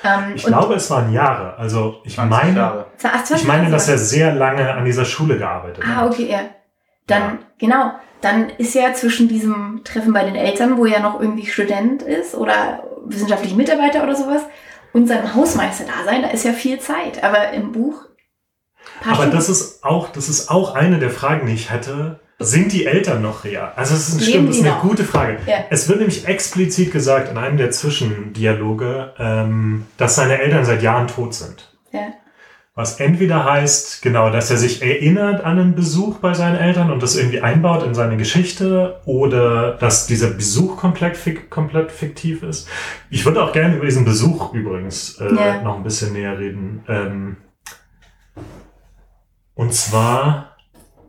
[0.04, 1.56] Ähm, Ich und- glaube, es waren Jahre.
[1.58, 2.86] Also ich 20 meine, Jahre.
[3.04, 6.12] Ach, 20 ich meine, dass er sehr lange an dieser Schule gearbeitet Ah, hat.
[6.12, 6.40] okay, ja.
[7.08, 7.38] Dann, Ja.
[7.58, 12.02] genau, dann ist ja zwischen diesem Treffen bei den Eltern, wo er noch irgendwie Student
[12.04, 14.42] ist oder wissenschaftlicher Mitarbeiter oder sowas,
[14.94, 17.24] und seinem Hausmeister-Dasein, da ist ja viel Zeit.
[17.24, 18.06] Aber im Buch.
[19.10, 22.20] Aber das ist auch, das ist auch eine der Fragen, die ich hatte.
[22.40, 23.72] Sind die Eltern noch real?
[23.76, 24.82] Also es ist, stimmt, das ist eine noch?
[24.82, 25.38] gute Frage.
[25.48, 25.66] Ja.
[25.72, 31.08] Es wird nämlich explizit gesagt in einem der Zwischendialoge, ähm, dass seine Eltern seit Jahren
[31.08, 31.76] tot sind.
[31.92, 32.14] Ja.
[32.76, 37.02] Was entweder heißt, genau, dass er sich erinnert an einen Besuch bei seinen Eltern und
[37.02, 42.70] das irgendwie einbaut in seine Geschichte oder dass dieser Besuch komplett, fik komplett fiktiv ist.
[43.10, 45.62] Ich würde auch gerne über diesen Besuch übrigens äh, Ja.
[45.64, 46.84] noch ein bisschen näher reden.
[46.88, 47.38] Ähm,
[49.56, 50.47] und zwar,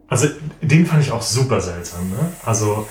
[0.09, 0.29] also
[0.63, 2.09] den fand ich auch super seltsam.
[2.11, 2.19] Ne?
[2.45, 2.89] Also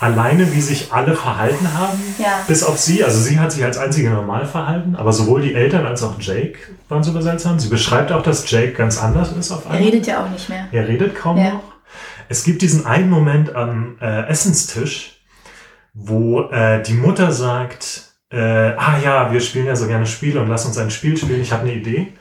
[0.00, 2.40] alleine, wie sich alle verhalten haben, Ja.
[2.48, 3.04] bis auf sie.
[3.04, 6.58] Also sie hat sich als einzige normal verhalten, aber sowohl die Eltern als auch Jake
[6.88, 7.58] waren super seltsam.
[7.58, 9.88] Sie beschreibt auch, dass Jake ganz anders ist auf Er einmal.
[9.90, 10.66] redet ja auch nicht mehr.
[10.72, 11.54] Er redet kaum Ja.
[11.54, 11.62] noch.
[12.28, 15.20] Es gibt diesen einen Moment am äh, Essenstisch,
[15.94, 20.48] wo äh, die Mutter sagt, äh, ah ja, wir spielen ja so gerne Spiele und
[20.48, 22.12] lass uns ein Spiel spielen, ich habe eine Idee.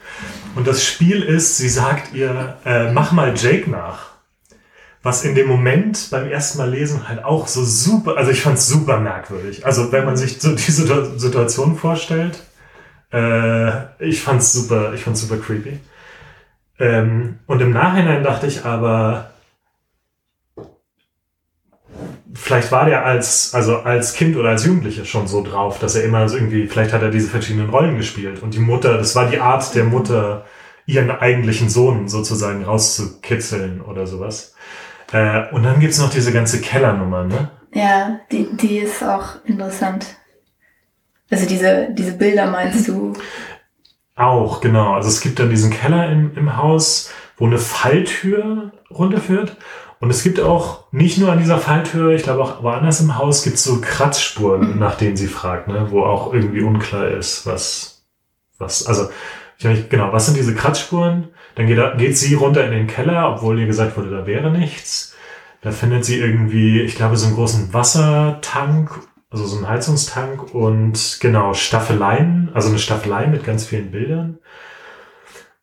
[0.56, 4.08] Und das Spiel ist, sie sagt ihr, äh, mach mal Jake nach.
[5.02, 8.58] Was in dem Moment beim ersten Mal lesen halt auch so super, also ich fand
[8.58, 9.66] es super merkwürdig.
[9.66, 12.44] Also wenn man sich so die Situ- Situation vorstellt,
[13.14, 15.80] äh, ich fand's super, ich fand's super creepy.
[16.80, 19.32] Ähm, und im Nachhinein dachte ich aber,
[22.34, 26.04] vielleicht war der als, also als Kind oder als Jugendlicher schon so drauf, dass er
[26.04, 28.44] immer so irgendwie, vielleicht hat er diese verschiedenen Rollen gespielt.
[28.44, 30.46] Und die Mutter, das war die Art der Mutter,
[30.86, 34.56] ihren eigentlichen Sohn sozusagen rauszukitzeln oder sowas.
[35.12, 37.50] Äh, und dann gibt's noch diese ganze Kellernummer, ne?
[37.74, 40.06] Ja, die, die ist auch interessant.
[41.32, 43.14] Also diese, diese Bilder meinst du?
[44.16, 44.94] Auch, genau.
[44.94, 49.56] Also es gibt dann diesen Keller im, im Haus, wo eine Falltür runterführt.
[50.00, 53.44] Und es gibt auch nicht nur an dieser Falltür, ich glaube auch woanders im Haus
[53.44, 54.80] gibt es so Kratzspuren, Mhm.
[54.80, 55.88] nach denen sie fragt, ne?
[55.90, 58.02] wo auch irgendwie unklar ist, was,
[58.58, 59.10] was, also,
[59.58, 61.28] ich weiß nicht, genau, was sind diese Kratzspuren?
[61.56, 65.16] Dann geht, geht sie runter in den Keller, obwohl ihr gesagt wurde, da wäre nichts.
[65.62, 68.92] Da findet sie irgendwie, ich glaube, so einen großen Wassertank,
[69.30, 74.40] also so einen Heizungstank und genau, Staffeleien, also eine Staffelei mit ganz vielen Bildern,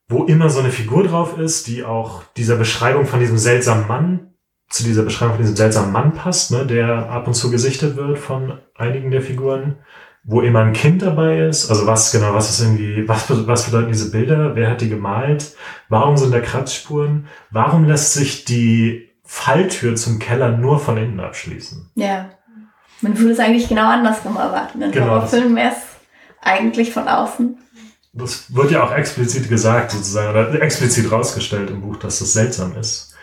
[0.09, 4.35] wo immer so eine Figur drauf ist, die auch dieser Beschreibung von diesem seltsamen Mann,
[4.69, 8.19] zu dieser Beschreibung von diesem seltsamen Mann passt, ne, der ab und zu gesichtet wird
[8.19, 9.77] von einigen der Figuren,
[10.27, 11.71] wo immer ein Kind dabei ist.
[11.71, 14.57] Also was genau, was ist irgendwie, was, was bedeuten diese Bilder?
[14.57, 15.55] Wer hat die gemalt?
[15.89, 17.29] Warum sind da Kratzspuren?
[17.51, 21.91] Warum lässt sich die Falltür zum Keller nur von innen abschließen?
[21.95, 22.31] Ja.
[23.01, 24.83] Man würde es eigentlich genau andersrum erwarten.
[24.83, 25.83] In Genau, Horrorfilmen wäre es
[26.43, 27.59] eigentlich von außen.
[28.13, 32.75] Das wird ja auch explizit gesagt, sozusagen, oder explizit rausgestellt im Buch, dass das seltsam
[32.77, 33.15] ist.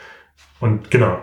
[0.59, 1.17] Und genau,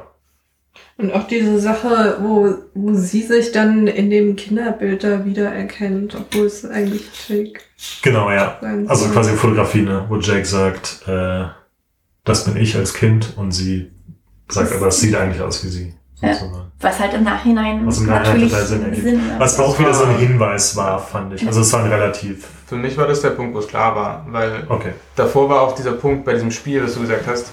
[1.00, 6.46] Und auch diese Sache, wo, wo sie sich dann in dem Kinderbild da wiedererkennt, obwohl
[6.46, 7.60] es eigentlich Jake
[8.02, 8.58] genau, ja.
[8.86, 11.44] Also quasi Fotografie, ne, wo Jake sagt, äh,
[12.24, 13.90] das bin ich als Kind und sie
[14.50, 15.94] sagt, Das- aber es sieht eigentlich aus wie sie.
[16.22, 16.36] Ja.
[16.80, 19.02] Was halt im Nachhinein Was im Nachhinein natürlich total Sinn ergibt.
[19.04, 19.20] Sinn.
[19.38, 21.46] Was auch wieder so ein Hinweis war, fand ich.
[21.46, 24.26] Also es war ein relativ, Für mich war das der Punkt, wo es klar war,
[24.28, 24.92] weil okay.
[25.16, 27.50] davor war auch dieser Punkt bei diesem Spiel, das du gesagt hast,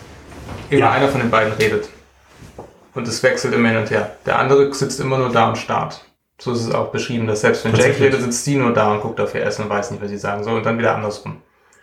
[0.69, 0.91] immer Ja.
[0.91, 1.88] einer von den beiden redet.
[2.97, 4.15] Und es wechselt immer hin und her.
[4.25, 6.03] Der andere sitzt immer nur da und starrt.
[6.39, 9.01] So ist es auch beschrieben, dass selbst wenn Jake redet, sitzt sie nur da und
[9.01, 11.41] guckt auf ihr Essen und weiß nicht, was sie sagen soll und dann wieder andersrum.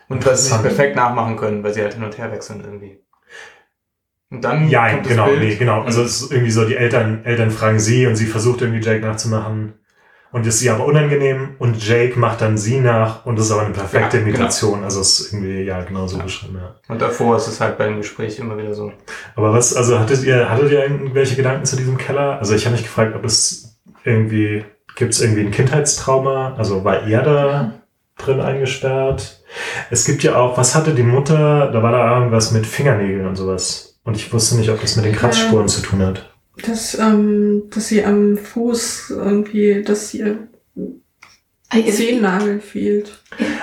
[0.09, 2.99] Und dass sie perfekt nachmachen können, weil sie halt hin und her wechseln irgendwie.
[4.31, 5.83] Und dann Ja, kommt das genau, Bild nee, genau.
[5.83, 9.01] Also es ist irgendwie so, die Eltern, Eltern fragen sie und sie versucht irgendwie Jake
[9.07, 9.75] nachzumachen.
[10.35, 13.63] Und ist sie aber unangenehm und Jake macht dann sie nach und das ist aber
[13.63, 14.35] eine perfekte Ja, genau.
[14.37, 14.83] Imitation.
[14.83, 16.25] Also es ist irgendwie, ja, genau so Ja.
[16.25, 16.75] beschrieben, ja.
[16.89, 18.91] Und davor ist es halt bei dem Gespräch immer wieder so.
[19.37, 22.39] Aber was, also hattet ihr, hattet ihr irgendwelche Gedanken zu diesem Keller?
[22.41, 24.65] Also ich habe mich gefragt, ob es irgendwie,
[24.97, 26.55] gibt es irgendwie ein Kindheitstrauma?
[26.59, 27.75] Also war er da
[28.19, 29.41] drin eingesperrt?
[29.91, 33.37] Es gibt ja auch, was hatte die Mutter, da war da irgendwas mit Fingernägeln und
[33.37, 34.01] sowas.
[34.03, 36.34] Und ich wusste nicht, ob das mit den Kratzspuren zu tun hat.
[36.67, 40.49] Dass, ähm, dass sie am Fuß irgendwie, dass ihr
[41.71, 43.21] Ah, es- Zehennagel fehlt.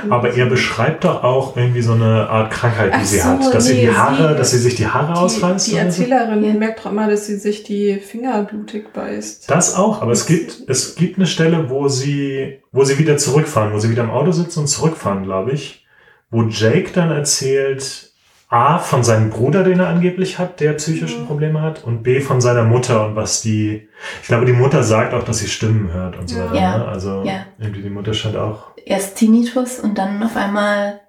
[0.10, 3.54] Aber er beschreibt doch auch irgendwie so eine Art Krankheit, die Ach sie so, hat.
[3.54, 5.68] Dass sie nee, die Haare, sie- dass sie sich die Haare ausreißt.
[5.68, 5.78] Die, so.
[5.78, 6.54] Erzählerin Ja.
[6.54, 9.50] merkt doch immer, dass sie sich die Finger blutig beißt.
[9.50, 13.72] Das auch, aber es gibt, es gibt eine Stelle, wo sie, wo sie wieder zurückfahren,
[13.72, 15.86] wo sie wieder im Auto sitzen und zurückfahren, glaube ich,
[16.32, 18.11] wo Jake dann erzählt,
[18.52, 21.26] A, von seinem Bruder, den er angeblich hat, der psychische Mhm.
[21.28, 23.88] Probleme hat, und B, von seiner Mutter und was die,
[24.22, 26.46] ich glaube, die Mutter sagt auch, dass sie Stimmen hört und so Ja.
[26.52, 26.56] weiter.
[26.62, 26.78] Ja.
[26.80, 26.86] Ne?
[26.88, 27.46] Also Ja.
[27.60, 28.72] irgendwie die Mutter scheint auch.
[28.86, 31.00] erst Tinnitus und dann auf einmal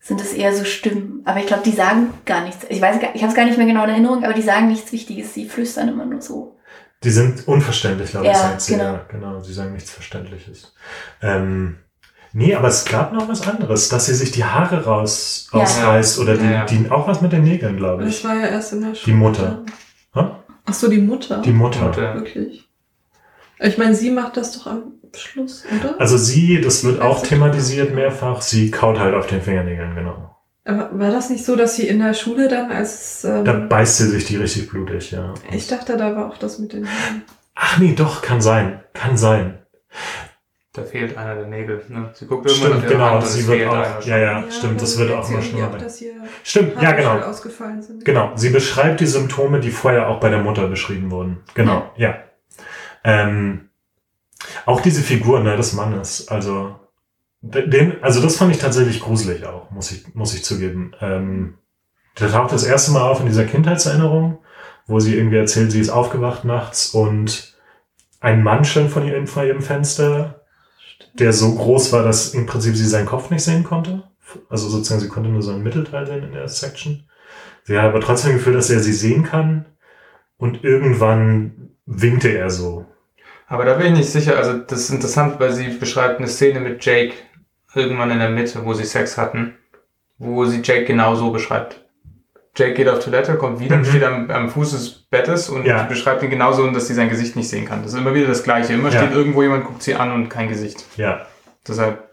[0.00, 1.20] sind es eher so Stimmen.
[1.26, 2.64] Aber ich glaube, die sagen gar nichts.
[2.70, 4.68] Ich weiß, gar- ich habe es gar nicht mehr genau in Erinnerung, aber die sagen
[4.68, 5.34] nichts Wichtiges.
[5.34, 6.56] Sie flüstern immer nur so.
[7.04, 8.84] Die sind unverständlich, glaube ich, Ja, genau.
[8.84, 9.40] Ja, genau.
[9.40, 10.72] Sie sagen nichts Verständliches.
[11.20, 11.76] Ähm,
[12.36, 15.60] nee, aber es gab noch was anderes, dass sie sich die Haare raus, Ja.
[15.60, 16.64] ausreißt oder die, Ja, ja.
[16.66, 18.24] die, auch was mit den Nägeln, glaube Das ich.
[18.24, 19.16] war ja erst in der Schule.
[19.16, 19.62] Mutter.
[20.14, 20.24] Hä?
[20.66, 21.42] Ach so, die Mutter.
[21.42, 21.86] Die Mutter.
[21.86, 22.14] Mutter.
[22.14, 22.68] Wirklich.
[23.58, 24.82] Ich meine, sie macht das doch am
[25.14, 25.98] Schluss, oder?
[25.98, 30.36] Also sie, das wird auch thematisiert mehrfach, sie kaut halt auf den Fingernägeln, genau.
[30.66, 33.24] Aber war das nicht so, dass sie in der Schule dann als...
[33.24, 35.32] Ähm, Da beißt sie sich die richtig blutig, ja.
[35.52, 37.22] ich dachte, da war auch das mit den Haaren.
[37.54, 38.80] Ach nee, doch, kann sein.
[38.92, 39.58] Kann sein.
[40.76, 41.82] Da fehlt einer der Nägel.
[41.88, 42.10] Ne?
[42.12, 43.10] Sie guckt irgendwann Stimmt, ihre genau.
[43.12, 44.10] Hand Sie wird auch, schon.
[44.10, 45.70] ja, ja, stimmt, das wird auch immer schlimmer.
[45.80, 46.12] ihr
[46.44, 47.12] Stimmt, ja, genau.
[47.12, 48.04] schnell ausgefallen sind.
[48.04, 51.38] Genau, sie beschreibt die Symptome, die vorher auch bei der Mutter beschrieben wurden.
[51.54, 52.18] Genau, ja.
[53.04, 53.70] Ähm,
[54.66, 56.76] auch diese Figur ne, des Mannes, also
[57.40, 60.92] den, also das fand ich tatsächlich gruselig auch, muss ich, muss ich zugeben.
[61.00, 61.54] Ähm,
[62.20, 64.38] der taucht das erste Mal auf in dieser Kindheitserinnerung,
[64.86, 67.56] wo sie irgendwie erzählt, sie ist aufgewacht nachts und
[68.20, 70.35] ein Mann stand von ihrem, vor ihrem Fenster,
[71.14, 74.02] der so groß war, dass im Prinzip sie seinen Kopf nicht sehen konnte.
[74.48, 77.08] Also sozusagen, sie konnte nur so einen Mittelteil sehen in der Section.
[77.64, 79.66] Sie hat aber trotzdem das Gefühl, dass er sie sehen kann.
[80.36, 82.86] Und irgendwann winkte er so.
[83.46, 84.36] Aber da bin ich nicht sicher.
[84.36, 87.14] Also das ist interessant, weil sie beschreibt eine Szene mit Jake
[87.74, 89.54] irgendwann in der Mitte, wo sie Sex hatten,
[90.18, 91.85] wo sie Jake genau so beschreibt.
[92.56, 93.84] Jake geht auf Toilette, kommt wieder, Mhm.
[93.84, 95.82] steht am, am Fuß des Bettes und Ja.
[95.84, 97.82] beschreibt ihn genauso, dass sie sein Gesicht nicht sehen kann.
[97.82, 98.72] Das ist immer wieder das Gleiche.
[98.72, 99.00] Immer Ja.
[99.02, 100.84] steht irgendwo jemand, guckt sie an und kein Gesicht.
[100.96, 101.26] Ja.
[101.68, 102.04] Deshalb,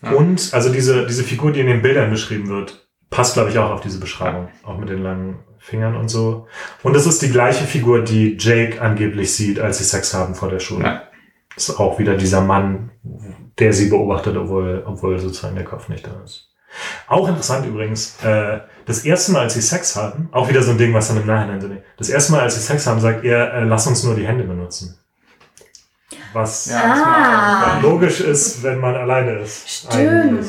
[0.00, 0.12] Ja.
[0.12, 3.70] Und also diese, diese Figur, die in den Bildern beschrieben wird, passt, glaube ich, auch
[3.70, 4.48] auf diese Beschreibung.
[4.62, 6.46] Auch mit den langen Fingern und so.
[6.84, 10.50] Und es ist die gleiche Figur, die Jake angeblich sieht, als sie Sex haben vor
[10.50, 11.02] der Schule.
[11.56, 12.92] Ist auch wieder dieser Mann,
[13.58, 16.48] der sie beobachtet, obwohl, obwohl sozusagen der Kopf nicht da ist.
[17.08, 20.78] Auch interessant übrigens, äh, das erste Mal, als sie Sex haben, auch wieder so ein
[20.78, 23.52] Ding, was dann im Nachhinein so das erste Mal, als sie Sex haben, sagt er,
[23.54, 24.98] äh, lass uns nur die Hände benutzen.
[26.32, 27.78] Was ja, Ah.
[27.80, 29.68] logisch ist, wenn man alleine ist.
[29.68, 29.94] Stimmt.
[29.94, 30.48] eigentlich.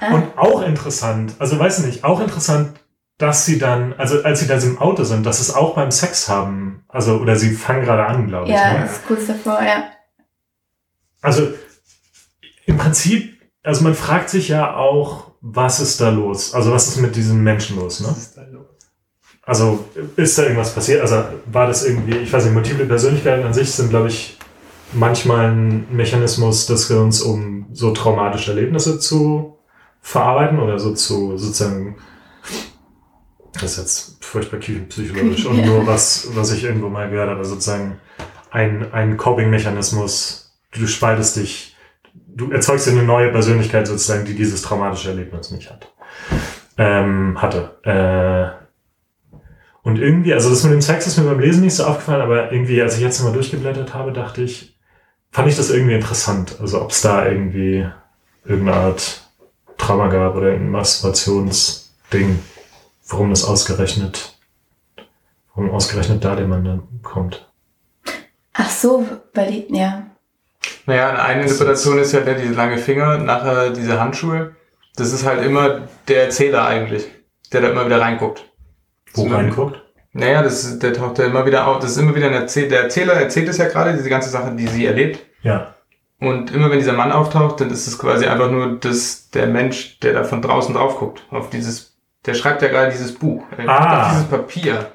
[0.00, 0.14] Ah.
[0.14, 2.78] Und auch interessant, also weiß ich nicht, auch interessant,
[3.18, 6.28] dass sie dann, also als sie dann im Auto sind, dass es auch beim Sex
[6.28, 8.54] haben, also, oder sie fangen gerade an, glaube ich.
[8.54, 8.84] Ja, Ne?
[8.86, 9.84] ist kurz davor, ja.
[11.22, 11.48] Also
[12.66, 16.54] im Prinzip, also man fragt sich ja auch, was ist da los?
[16.54, 18.00] Also was ist mit diesen Menschen los?
[18.00, 18.08] Ne?
[18.08, 18.64] Was ist da los?
[19.42, 19.84] Also
[20.16, 21.02] ist da irgendwas passiert?
[21.02, 24.38] Also war das irgendwie, ich weiß nicht, multiple Persönlichkeiten an sich sind, glaube ich,
[24.94, 29.58] manchmal ein Mechanismus des Gehirns, um so traumatische Erlebnisse zu
[30.00, 31.96] verarbeiten oder so zu sozusagen,
[33.52, 38.00] das ist jetzt furchtbar psychologisch und nur was, was ich irgendwo mal gehört habe, sozusagen
[38.50, 41.73] ein, ein Coping-Mechanismus, du spaltest dich,
[42.14, 45.92] du erzeugst eine neue Persönlichkeit sozusagen, die dieses traumatische Erlebnis nicht hat.
[46.76, 47.78] Ähm, hatte.
[47.84, 48.64] Äh,
[49.82, 52.50] und irgendwie, also das mit dem Sex ist mir beim Lesen nicht so aufgefallen, aber
[52.50, 54.76] irgendwie, als ich jetzt mal durchgeblättert habe, dachte ich,
[55.30, 56.56] fand ich das irgendwie interessant.
[56.60, 57.86] Also ob es da irgendwie
[58.44, 59.28] irgendeine Art
[59.76, 62.38] Trauma gab oder irgendein Masturbationsding,
[63.08, 64.38] warum das ausgerechnet,
[65.54, 67.46] warum ausgerechnet da der Mann dann kommt.
[68.54, 70.06] Ach so, weil die, ja.
[70.86, 74.54] Naja, eine Interpretation ist ja der, diese lange Finger, nachher diese Handschuhe.
[74.96, 77.06] Das ist halt immer der Erzähler eigentlich,
[77.52, 78.44] der da immer wieder reinguckt.
[79.14, 79.80] Wo reinguckt?
[80.12, 81.78] Naja, das ist, der taucht ja immer wieder auf.
[81.80, 82.68] Das ist immer wieder ein Erzähler.
[82.68, 85.24] Der Erzähler erzählt es ja gerade, diese ganze Sache, die sie erlebt.
[85.42, 85.74] Ja.
[86.20, 89.98] Und immer wenn dieser Mann auftaucht, dann ist es quasi einfach nur das, der Mensch,
[90.00, 91.22] der da von draußen drauf guckt.
[91.30, 93.42] Auf dieses, der schreibt ja gerade dieses Buch.
[93.50, 94.02] Er guckt Ah.
[94.02, 94.92] Auf dieses Papier.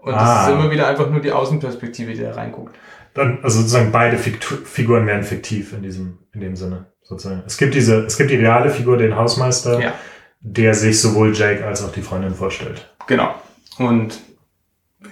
[0.00, 0.18] Und Ah.
[0.24, 2.74] das ist immer wieder einfach nur die Außenperspektive, die da reinguckt.
[3.14, 7.42] Dann, also sozusagen beide Fiktu Figuren werden fiktiv in diesem, in dem Sinne, sozusagen.
[7.46, 9.94] Es gibt diese, es gibt die reale Figur, den Hausmeister, Ja,
[10.40, 12.92] der sich sowohl Jake als auch die Freundin vorstellt.
[13.06, 13.34] genau.
[13.78, 14.20] Und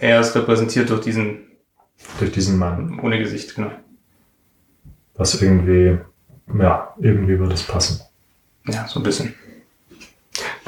[0.01, 1.47] er ist repräsentiert durch diesen
[2.19, 2.99] Durch diesen Mann.
[3.01, 3.71] ohne Gesicht, genau.
[5.15, 5.99] Was irgendwie,
[6.59, 8.01] ja, irgendwie würde es passen.
[8.67, 9.35] Ja, so ein bisschen.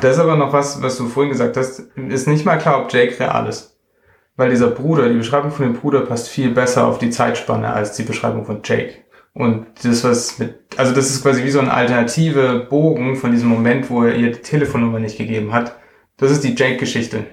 [0.01, 2.93] Da ist aber noch was, was du vorhin gesagt hast, ist nicht mal klar, ob
[2.93, 3.74] Jake real ist.
[4.37, 7.93] Weil dieser Bruder, die Beschreibung von dem Bruder passt viel besser auf die Zeitspanne als
[7.93, 9.05] die Beschreibung von Jake.
[9.33, 13.49] Und das, was mit, also das ist quasi wie so ein alternative Bogen von diesem
[13.49, 15.77] Moment, wo er ihr die Telefonnummer nicht gegeben hat.
[16.17, 17.25] Das ist die Jake-Geschichte.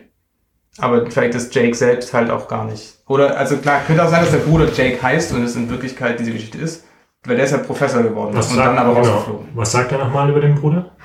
[0.78, 3.00] Aber vielleicht ist Jake selbst halt auch gar nicht.
[3.08, 6.20] Oder, also klar, könnte auch sein, dass der Bruder Jake heißt und es in Wirklichkeit
[6.20, 6.86] diese Geschichte ist.
[7.24, 9.48] Weil der ist ja Professor geworden Was und sagt, dann aber genau, rausgeflogen.
[9.54, 10.96] was sagt er nochmal über den Bruder?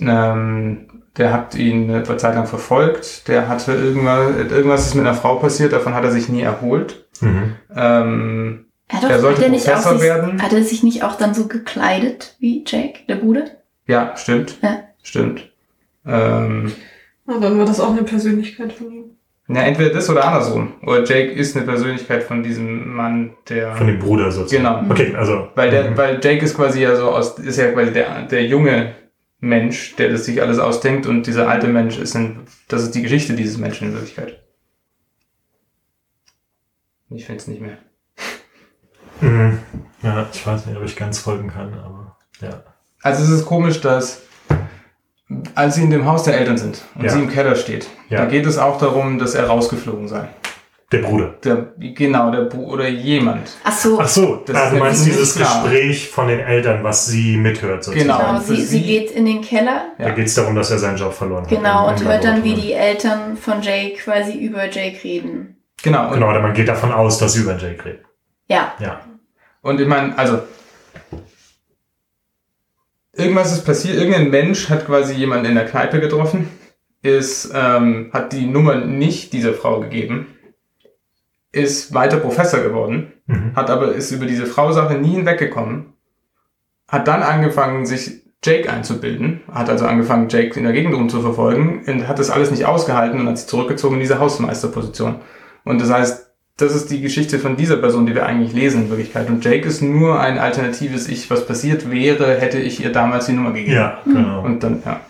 [0.00, 3.26] Ähm, der hat ihn eine Zeit lang verfolgt.
[3.28, 7.06] Der hatte irgendwas, irgendwas ist mit einer Frau passiert, davon hat er sich nie erholt.
[7.20, 7.54] Mhm.
[7.74, 10.42] Ähm, Er, hat doch, Er sollte hat, er Professor sich, werden.
[10.42, 13.44] hat er sich nicht auch dann so gekleidet wie Jake, der Bruder?
[13.86, 14.58] ja, stimmt.
[14.62, 14.80] Ja.
[15.02, 15.50] Stimmt.
[16.06, 16.72] Ähm,
[17.26, 19.04] Und dann war das auch eine Persönlichkeit von ihm.
[19.46, 20.74] na, entweder das oder andersrum.
[20.82, 23.72] Oder Jake ist eine Persönlichkeit von diesem Mann, der.
[23.76, 24.64] Von dem Bruder sozusagen.
[24.64, 24.92] Genau.
[24.92, 25.48] Okay, also.
[25.54, 25.96] Weil der, mhm.
[25.96, 28.92] weil Jake ist quasi ja so aus, ist ja quasi der, der junge
[29.38, 33.02] Mensch, der das sich alles ausdenkt und dieser alte Mensch ist ein, das ist die
[33.02, 34.42] Geschichte dieses Menschen in Wirklichkeit.
[37.10, 37.78] Ich finde es nicht mehr.
[39.20, 39.58] Mhm.
[40.02, 42.64] Ja, ich weiß nicht, ob ich ganz folgen kann, aber ja.
[43.02, 44.22] Also es ist komisch, dass
[45.54, 47.10] als sie in dem Haus der Eltern sind und Ja.
[47.10, 48.18] sie im Keller steht, Ja.
[48.20, 50.28] da geht es auch darum, dass er rausgeflogen sei.
[50.92, 51.34] Der Bruder.
[51.42, 53.56] Der, genau, der Bu oder jemand.
[53.64, 55.34] Ach so, Ach so, Das ah, ist du meinst dieses.
[55.34, 58.08] Gespräch von den Eltern, was sie mithört sozusagen.
[58.08, 58.18] Genau.
[58.18, 58.40] genau.
[58.40, 60.06] Sie, sie geht in den Keller, Ja.
[60.06, 61.50] Da geht es darum, dass er seinen Job verloren hat.
[61.50, 65.56] genau, und hört dann, wie die Eltern von Jake quasi über Jake reden.
[65.82, 66.10] Genau.
[66.10, 68.04] Genau, oder man geht davon aus, dass sie über Jake redet.
[68.46, 69.00] Ja, Ja.
[69.62, 70.38] und ich meine, also
[73.12, 73.96] irgendwas ist passiert.
[73.96, 76.48] Irgendein Mensch hat quasi jemanden in der Kneipe getroffen,
[77.02, 80.35] ist, ähm, hat die Nummer nicht dieser Frau gegeben,
[81.56, 83.52] ist weiter Professor geworden Mhm.
[83.56, 85.86] hat aber ist über diese Frau-Sache nie hinweggekommen,
[86.88, 92.06] hat dann angefangen, sich Jake einzubilden, hat also angefangen, Jake in der Gegend rumzuverfolgen und
[92.06, 95.16] hat das alles nicht ausgehalten und hat sich zurückgezogen in diese Hausmeisterposition.
[95.64, 98.90] Und das heißt, das ist die Geschichte von dieser Person, die wir eigentlich lesen in
[98.90, 99.28] Wirklichkeit.
[99.28, 103.32] Und Jake ist nur ein alternatives Ich, was passiert wäre, hätte ich ihr damals die
[103.32, 103.74] Nummer gegeben.
[103.74, 104.42] Ja, genau.
[104.42, 105.00] Und dann, ja.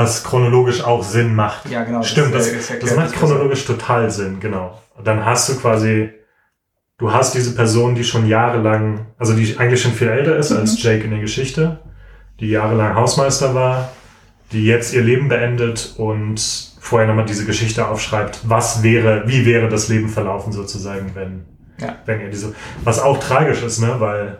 [0.00, 1.68] Was chronologisch auch Sinn macht.
[1.68, 2.02] Ja, genau.
[2.02, 3.14] Stimmt, das, das, macht das besser.
[3.16, 4.80] chronologisch total Sinn, genau.
[5.04, 6.10] Dann hast du quasi,
[6.98, 10.82] du hast diese Person, die schon jahrelang, also die eigentlich schon viel älter ist als
[10.82, 11.80] Jake in der Geschichte,
[12.40, 13.90] die jahrelang Hausmeister war,
[14.52, 16.40] die jetzt ihr Leben beendet und
[16.80, 21.44] vorher nochmal diese Geschichte aufschreibt, was wäre, wie wäre das Leben verlaufen sozusagen, wenn,
[21.78, 21.96] Ja.
[22.06, 24.38] wenn ihr diese, was auch tragisch ist, ne, weil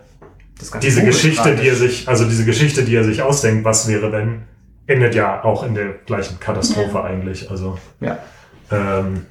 [0.83, 1.79] diese Geschichte, die er tragisch.
[1.79, 4.43] sich, also diese Geschichte, die er sich ausdenkt, was wäre wenn,
[4.91, 7.51] endet ja auch in der gleichen Katastrophe eigentlich.
[7.51, 8.19] Also Ja.
[8.71, 9.27] ähm,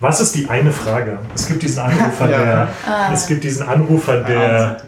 [0.00, 1.18] was ist die eine Frage?
[1.34, 2.38] Es gibt diesen Anrufer, Ja.
[2.38, 3.10] der, Ah.
[3.12, 4.82] es gibt diesen Anrufer, der,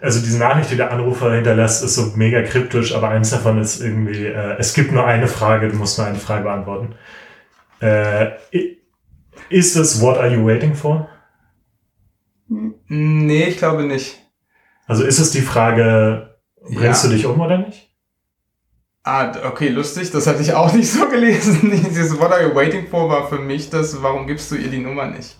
[0.00, 3.80] also diese Nachricht, die der Anrufer hinterlässt, ist so mega kryptisch, aber eins davon ist
[3.80, 6.94] irgendwie, äh, es gibt nur eine Frage, du musst nur eine Frage beantworten.
[7.80, 8.30] Äh,
[9.48, 11.08] ist es What are you waiting for?
[12.48, 14.18] Nee, ich glaube nicht.
[14.86, 16.34] Also ist es die Frage,
[16.74, 17.10] bringst Ja.
[17.10, 17.89] du dich um oder nicht?
[19.02, 20.10] Ah, okay, lustig.
[20.10, 21.70] Das hatte ich auch nicht so gelesen.
[21.72, 24.78] Dieses What are you waiting for war für mich das, warum gibst du ihr die
[24.78, 25.36] Nummer nicht?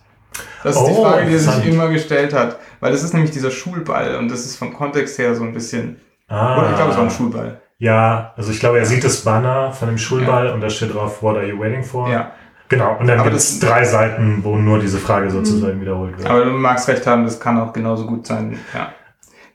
[0.62, 2.58] Das ist die Oh, Frage, die er sich immer gestellt hat.
[2.80, 6.00] Weil das ist nämlich dieser Schulball und das ist vom Kontext her so ein bisschen.
[6.28, 7.60] Ah, Oder ich glaube, es war ein Schulball.
[7.78, 11.22] Ja, also ich glaube, er sieht das Banner von dem Schulball und da steht drauf,
[11.22, 12.08] What are you waiting for?
[12.10, 12.32] Ja.
[12.68, 16.30] Genau, und dann gibt es drei Seiten, wo nur diese Frage sozusagen wiederholt wird.
[16.30, 18.58] Aber du magst recht haben, das kann auch genauso gut sein.
[18.72, 18.92] Ja.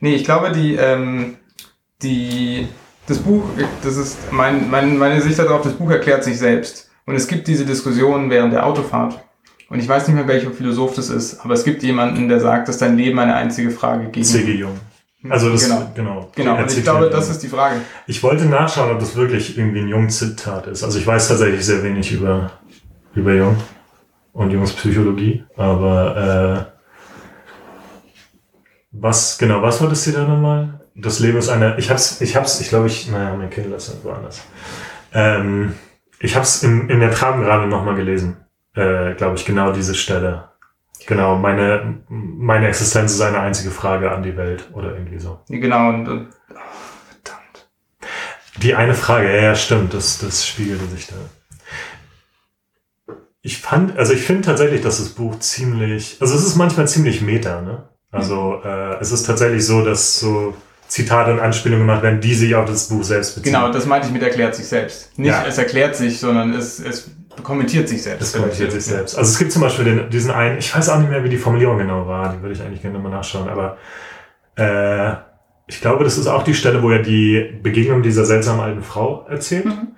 [0.00, 1.36] Nee, ich glaube, die, ähm,
[2.02, 2.68] die,
[3.06, 3.44] das Buch,
[3.82, 6.90] das ist mein, mein, meine Sicht darauf, das Buch erklärt sich selbst.
[7.06, 9.22] Und es gibt diese Diskussion während der Autofahrt.
[9.68, 12.68] Und ich weiß nicht mehr, welcher Philosoph das ist, aber es gibt jemanden, der sagt,
[12.68, 14.24] dass dein Leben eine einzige Frage gegen.
[14.24, 14.52] C.G.
[14.52, 14.78] Jung.
[15.28, 15.90] Also das, Genau.
[15.94, 16.30] genau.
[16.36, 17.76] Genau, und ich glaube, das ist die Frage.
[18.06, 20.84] Ich wollte nachschauen, ob das wirklich irgendwie ein Jung-Zitat ist.
[20.84, 22.52] Also ich weiß tatsächlich sehr wenig über,
[23.14, 23.56] über Jung
[24.32, 26.76] und Jungs Psychologie, aber äh,
[28.92, 30.75] was, genau, was war das hier da nochmal?
[30.98, 33.88] Das Leben ist eine, ich hab's, ich hab's, ich glaube ich, naja, mein Kind ist
[33.88, 34.42] irgendwo anders.
[35.12, 35.74] Ähm,
[36.20, 38.38] ich hab's in, in der Tram gerade nochmal gelesen,
[38.74, 40.48] äh, glaube ich, genau diese Stelle.
[41.06, 45.40] Genau, meine, meine Existenz ist eine einzige Frage an die Welt oder irgendwie so.
[45.48, 46.58] Genau, und, und oh,
[47.08, 47.68] verdammt.
[48.62, 51.14] Die eine Frage, ja, ja, stimmt, das, das spiegelte sich da.
[53.42, 57.20] Ich fand, also ich finde tatsächlich, dass das Buch ziemlich, also es ist manchmal ziemlich
[57.20, 57.88] meta, ne?
[58.10, 60.54] Also äh, es ist tatsächlich so, dass so
[60.88, 63.52] Zitate und Anspielungen gemacht werden, die sich auf das Buch selbst beziehen.
[63.52, 65.18] Genau, das meinte ich mit erklärt sich selbst.
[65.18, 65.44] Nicht Ja.
[65.46, 67.10] es erklärt sich, sondern es, es
[67.42, 68.22] kommentiert sich selbst.
[68.22, 69.16] Das kommentiert sich selbst.
[69.18, 71.36] Also es gibt zum Beispiel den, diesen einen, ich weiß auch nicht mehr, wie die
[71.38, 73.76] Formulierung genau war, die würde ich eigentlich gerne mal nachschauen, aber
[74.56, 75.16] äh,
[75.68, 79.26] ich glaube, das ist auch die Stelle, wo er die Begegnung dieser seltsamen alten Frau
[79.28, 79.88] erzählt, Mhm.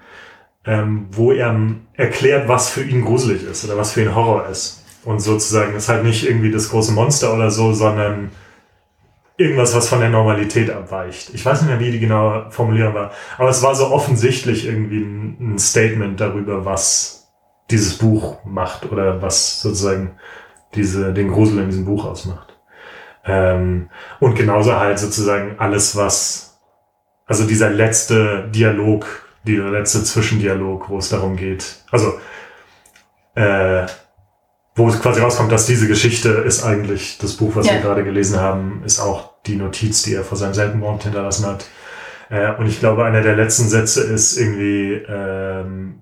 [0.64, 4.46] ähm, wo er ähm, erklärt, was für ihn gruselig ist oder was für ihn Horror
[4.48, 4.82] ist.
[5.04, 8.30] Und sozusagen ist halt nicht irgendwie das große Monster oder so, sondern
[9.38, 11.32] irgendwas, was von der Normalität abweicht.
[11.32, 15.00] Ich weiß nicht mehr, wie die genaue Formulierung war, aber es war so offensichtlich irgendwie
[15.00, 17.30] ein, Statement darüber, was
[17.70, 20.16] dieses Buch macht oder was sozusagen
[20.74, 22.58] diese, den Grusel in diesem Buch ausmacht.
[23.24, 26.58] Ähm, und genauso halt sozusagen alles, was,
[27.26, 32.18] also dieser letzte Dialog, dieser letzte Zwischendialog, wo es darum geht, also
[33.34, 33.86] äh,
[34.78, 37.74] wo es quasi rauskommt, dass diese Geschichte ist eigentlich das Buch, was Ja.
[37.74, 41.66] wir gerade gelesen haben, ist auch die Notiz, die er vor seinem Selbstmord hinterlassen hat.
[42.30, 46.00] Äh, und ich glaube, einer der letzten Sätze ist irgendwie, ähm,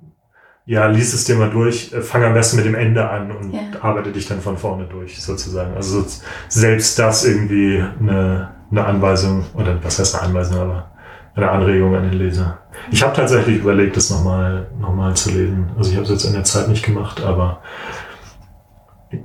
[0.67, 3.55] ja, lies es dir mal durch, äh, fang am besten mit dem Ende an und
[3.55, 3.61] Ja.
[3.81, 5.75] arbeite dich dann von vorne durch, sozusagen.
[5.77, 6.07] Also so-
[6.49, 10.91] selbst das irgendwie eine, eine Anweisung, oder was heißt eine Anweisung, aber
[11.37, 12.59] eine Anregung an den Leser.
[12.91, 15.71] Ich habe tatsächlich überlegt, das nochmal noch mal zu lesen.
[15.79, 17.61] Also ich habe es jetzt in der Zeit nicht gemacht, aber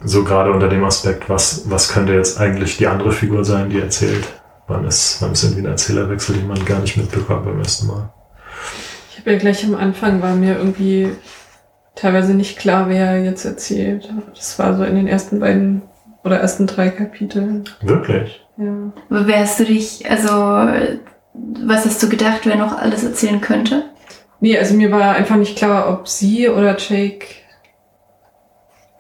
[0.03, 3.79] so gerade unter dem Aspekt, was, was könnte jetzt eigentlich die andere Figur sein, die
[3.79, 4.27] erzählt?
[4.67, 8.13] Wann ist, wann ist irgendwie ein Erzählerwechsel, den man gar nicht mitbekommt beim ersten Mal?
[9.11, 11.09] Ich habe ja gleich am Anfang war mir irgendwie
[11.95, 14.09] teilweise nicht klar, wer jetzt erzählt.
[14.33, 15.81] Das war so in den ersten beiden
[16.23, 17.65] oder ersten drei Kapiteln.
[17.81, 18.45] Wirklich?
[18.57, 18.91] Ja.
[19.09, 20.29] Aber hast du dich, also,
[21.65, 23.83] was hast du gedacht, wer noch alles erzählen könnte?
[24.39, 27.25] Nee, also mir war einfach nicht klar, ob sie oder Jake,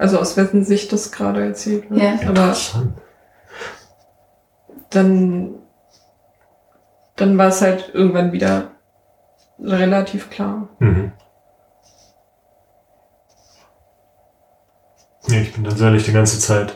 [0.01, 2.01] also aus wessen Sicht das gerade erzählt wird.
[2.01, 2.27] Ja.
[2.27, 2.55] Aber
[4.89, 5.53] dann,
[7.15, 8.71] dann war es halt irgendwann wieder
[9.59, 10.69] relativ klar.
[10.79, 11.11] Mhm.
[15.27, 16.73] Ja, ich bin tatsächlich die ganze Zeit,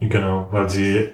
[0.00, 1.12] genau, weil sie,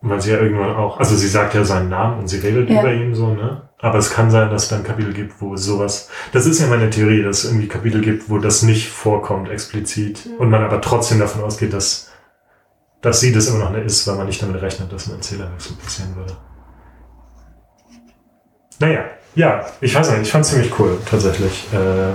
[0.00, 2.80] weil sie ja irgendwann auch, also sie sagt ja seinen Namen und sie redet Ja.
[2.80, 3.68] über ihn so, ne?
[3.82, 6.88] Aber es kann sein, dass es dann Kapitel gibt, wo sowas, das ist ja meine
[6.88, 10.36] Theorie, dass es irgendwie Kapitel gibt, wo das nicht vorkommt explizit Mhm.
[10.38, 12.10] und man aber trotzdem davon ausgeht, dass,
[13.00, 15.74] dass sie das immer noch eine ist, weil man nicht damit rechnet, dass ein Erzählerwechsel
[15.76, 16.36] passieren würde.
[18.78, 19.04] Naja,
[19.34, 21.66] ja, ich weiß nicht, ich fand es ziemlich cool, tatsächlich.
[21.72, 22.12] Äh,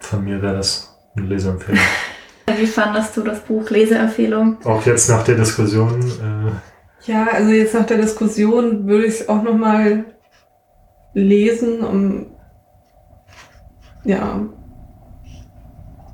[0.00, 1.80] von mir wäre das eine Leseempfehlung.
[2.58, 4.56] Wie fandest du das Buch Leseempfehlung?
[4.64, 6.50] Auch jetzt nach der Diskussion, äh,
[7.08, 10.04] Ja, also jetzt nach der Diskussion würde ich es auch nochmal
[11.14, 12.26] lesen, um
[14.04, 14.40] ja,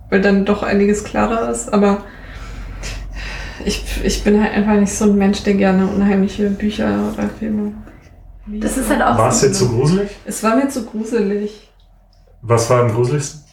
[0.08, 2.04] weil dann doch einiges klarer ist, aber
[3.64, 7.72] ich, ich bin halt einfach nicht so ein Mensch, der gerne unheimliche Bücher oder Filme
[8.46, 8.64] liest.
[8.64, 10.10] Das ist halt auch war es jetzt so gruselig?
[10.24, 11.72] Es war mir zu gruselig.
[12.42, 13.43] Was war am gruseligsten?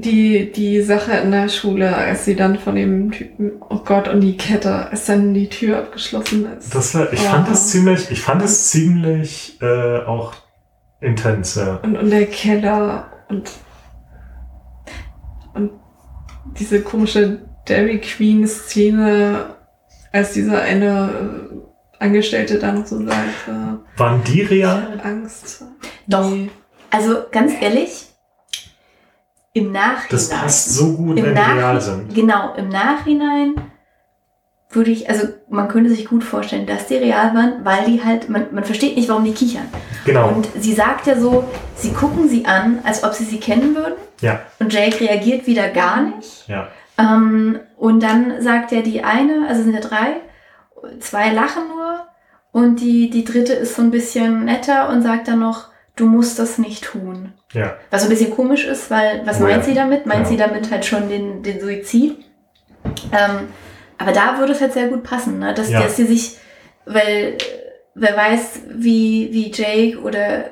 [0.00, 4.20] Die, die Sache in der Schule, als sie dann von dem Typen, oh Gott, und
[4.20, 6.74] die Kette, als dann die Tür abgeschlossen ist.
[6.74, 7.30] Das war, ich Ja.
[7.30, 10.34] fand das ziemlich, ich fand es ziemlich äh, auch
[11.00, 11.76] intens, ja.
[11.82, 13.50] Und, und der Keller und,
[15.54, 15.70] und
[16.58, 19.56] diese komische Dairy Queen Szene,
[20.12, 21.10] als dieser eine
[22.00, 25.00] äh, Angestellte dann so sagte, Waren die real?
[25.02, 25.64] Angst.
[26.06, 26.30] Doch.
[26.30, 26.50] Nee.
[26.90, 28.06] Also, ganz ehrlich,
[29.58, 30.06] im Nachhinein.
[30.10, 32.14] Das passt so gut, wenn die Nach- real sind.
[32.14, 33.54] Genau, im Nachhinein
[34.70, 38.28] würde ich, also man könnte sich gut vorstellen, dass die real waren, weil die halt,
[38.28, 39.66] man, man versteht nicht, warum die kichern.
[40.04, 40.28] Genau.
[40.28, 41.44] Und sie sagt ja so,
[41.74, 43.94] sie gucken sie an, als ob sie sie kennen würden.
[44.20, 44.40] Ja.
[44.58, 46.46] Und Jake reagiert wieder gar nicht.
[46.48, 46.68] Ja.
[46.98, 50.16] Ähm, und dann sagt ja die eine, also sind ja drei,
[51.00, 52.06] zwei lachen nur
[52.52, 55.68] und die, die dritte ist so ein bisschen netter und sagt dann noch,
[55.98, 57.32] du musst das nicht tun.
[57.52, 57.76] Ja.
[57.90, 59.52] Was so ein bisschen komisch ist, weil was Oh ja.
[59.54, 60.06] meint sie damit?
[60.06, 60.26] Meint Ja.
[60.26, 62.16] sie damit halt schon den, den Suizid?
[63.12, 63.48] Ähm,
[63.98, 65.54] aber da würde es halt sehr gut passen, ne?
[65.54, 65.82] dass, Ja.
[65.82, 66.36] dass sie sich,
[66.86, 67.36] weil
[67.94, 70.44] wer weiß, wie, wie Jake oder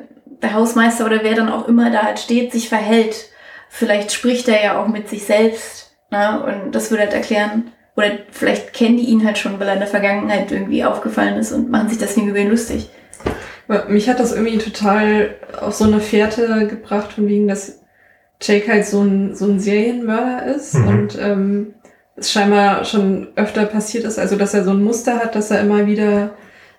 [0.42, 3.30] der Hausmeister oder wer dann auch immer da halt steht, sich verhält.
[3.68, 5.97] Vielleicht spricht er ja auch mit sich selbst.
[6.11, 6.42] Ne?
[6.64, 9.78] Und das würde halt erklären, oder vielleicht kennen die ihn halt schon, weil er in
[9.80, 12.90] der Vergangenheit irgendwie aufgefallen ist und machen sich deswegen über ihn lustig.
[13.89, 17.81] Mich hat das irgendwie total auf so eine Fährte gebracht, von wegen, dass
[18.41, 20.89] Jake halt so ein, so ein Serienmörder ist Mhm.
[20.89, 21.75] und ähm,
[22.17, 25.61] es scheinbar schon öfter passiert ist, also dass er so ein Muster hat, dass er
[25.61, 26.31] immer wieder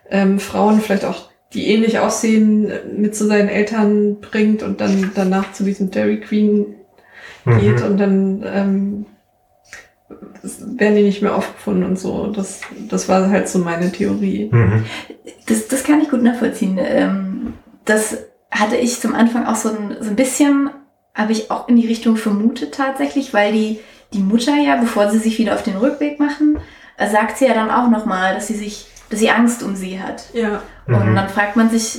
[0.09, 5.53] ähm, Frauen vielleicht auch, die ähnlich aussehen, mit zu seinen Eltern bringt und dann danach
[5.53, 6.75] zu diesem Dairy Queen
[7.45, 7.83] geht Mhm.
[7.85, 9.05] und dann ähm,
[10.09, 12.27] werden die nicht mehr aufgefunden und so.
[12.27, 14.49] Das, das war halt so meine Theorie.
[14.51, 14.85] Mhm.
[15.47, 16.77] Das, das kann ich gut nachvollziehen.
[16.79, 17.53] Ähm,
[17.85, 18.17] das
[18.51, 20.69] hatte ich zum Anfang auch so ein, so ein bisschen,
[21.13, 23.79] habe ich auch in die Richtung vermutet tatsächlich, weil die,
[24.13, 26.59] die Mutter ja, bevor sie sich wieder auf den Rückweg machen,
[26.97, 29.99] äh, sagt sie ja dann auch nochmal, dass sie sich, dass sie Angst um sie
[30.01, 30.25] hat.
[30.33, 30.61] Ja.
[30.87, 31.15] Und Mhm.
[31.15, 31.97] dann fragt man sich,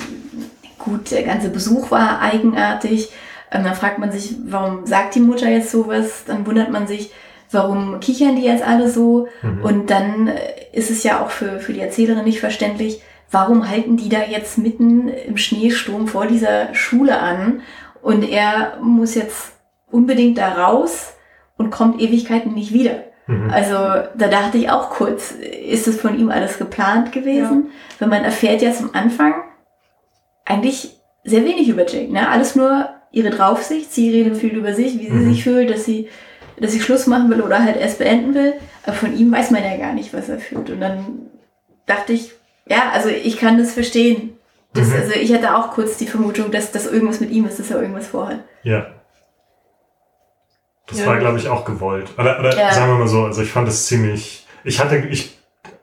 [0.79, 3.11] gut, der ganze Besuch war eigenartig.
[3.51, 6.25] Ähm, dann fragt man sich, warum sagt die Mutter jetzt sowas?
[6.27, 7.11] Dann wundert man sich,
[7.51, 9.29] warum kichern die jetzt alle so?
[9.43, 9.63] Mhm.
[9.63, 10.37] Und dann äh,
[10.73, 14.59] ist es ja auch für, für die Erzählerin nicht verständlich, warum halten die da jetzt
[14.59, 17.61] mitten im Schneesturm vor dieser Schule an
[18.03, 19.53] und er muss jetzt
[19.91, 21.15] unbedingt da raus
[21.57, 23.05] und kommt Ewigkeiten nicht wieder.
[23.27, 23.51] Mhm.
[23.51, 27.71] Also da dachte ich auch kurz, ist es von ihm alles geplant gewesen?
[27.99, 29.35] Wenn man erfährt ja zum Anfang
[30.45, 32.29] eigentlich sehr wenig über Jake, ne?
[32.29, 35.31] Alles nur ihre Draufsicht, sie redet viel über sich, wie sie Mhm.
[35.31, 36.09] sich fühlt, dass sie,
[36.61, 38.55] dass sie Schluss machen will oder halt erst beenden will.
[38.85, 40.71] Aber von ihm weiß man ja gar nicht, was er fühlt.
[40.71, 41.21] Und dann
[41.87, 42.33] dachte ich,
[42.67, 44.35] ja, also ich kann das verstehen.
[44.75, 44.95] Das, Mhm.
[44.95, 47.81] Also ich hatte auch kurz die Vermutung, dass das irgendwas mit ihm ist, dass er
[47.81, 48.41] irgendwas vorhat.
[48.63, 48.87] Ja.
[50.87, 51.07] Das Ja.
[51.07, 52.09] war, glaube ich, auch gewollt.
[52.19, 52.73] Oder, oder Ja.
[52.73, 54.47] sagen wir mal so, also ich fand es ziemlich.
[54.65, 55.39] Ich hatte, ich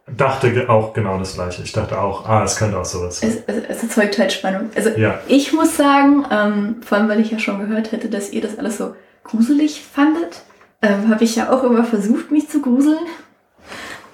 [0.08, 1.64] dachte auch genau das gleiche.
[1.64, 3.30] Ich dachte auch, ah, es könnte auch sowas sein.
[3.48, 4.70] Es, es, es erzeugt halt Spannung.
[4.76, 5.20] Also Ja.
[5.28, 8.58] ich muss sagen, ähm, vor allem weil ich ja schon gehört hätte, dass ihr das
[8.58, 10.44] alles so gruselig fandet,
[10.86, 13.06] ähm, habe ich ja auch immer versucht, mich zu gruseln.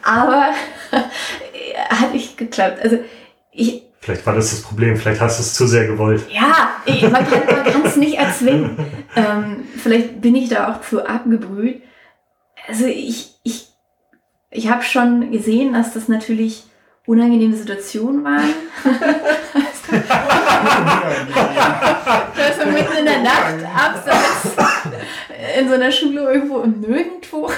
[0.03, 0.49] Aber
[1.89, 2.79] hat nicht geklappt.
[2.81, 2.99] Also
[3.51, 6.23] ich, Vielleicht war das das Problem, vielleicht hast du es zu sehr gewollt.
[6.31, 8.77] ja, ich, man kann es nicht erzwingen.
[9.15, 11.83] Ähm, vielleicht bin ich da auch zu abgebrüht.
[12.67, 13.67] Also ich, ich,
[14.49, 16.63] ich habe schon gesehen, dass das natürlich
[17.05, 18.53] unangenehme Situationen waren.
[22.37, 24.55] also mitten in der Nacht, abseits,
[25.59, 27.49] in so einer Schule irgendwo und nirgendwo,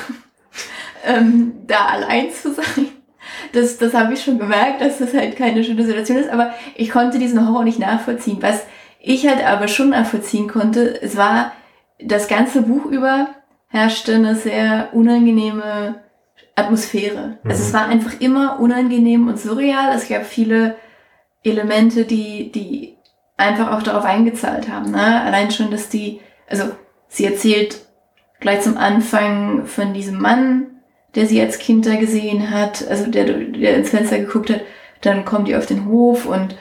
[1.06, 2.89] ähm, da allein zu sein.
[3.52, 6.89] Das, das habe ich schon gemerkt, dass das halt keine schöne Situation ist, aber ich
[6.89, 8.41] konnte diesen Horror nicht nachvollziehen.
[8.41, 8.66] Was
[9.00, 11.52] ich halt aber schon nachvollziehen konnte, es war,
[12.00, 13.30] das ganze Buch über
[13.68, 16.03] herrschte eine sehr unangenehme
[16.56, 17.38] Atmosphäre.
[17.43, 17.68] Also Mhm.
[17.68, 19.95] es war einfach immer unangenehm und surreal.
[19.95, 20.76] Es gab viele
[21.43, 22.95] Elemente, die, die
[23.38, 24.91] einfach auch darauf eingezahlt haben.
[24.91, 25.22] Ne?
[25.24, 26.66] Allein schon, dass die, also
[27.08, 27.82] sie erzählt
[28.39, 30.68] gleich zum Anfang von diesem Mann,
[31.16, 34.62] der sie als Kind da gesehen hat, also der, der ins Fenster geguckt hat,
[35.01, 36.56] dann kommt die auf den Hof und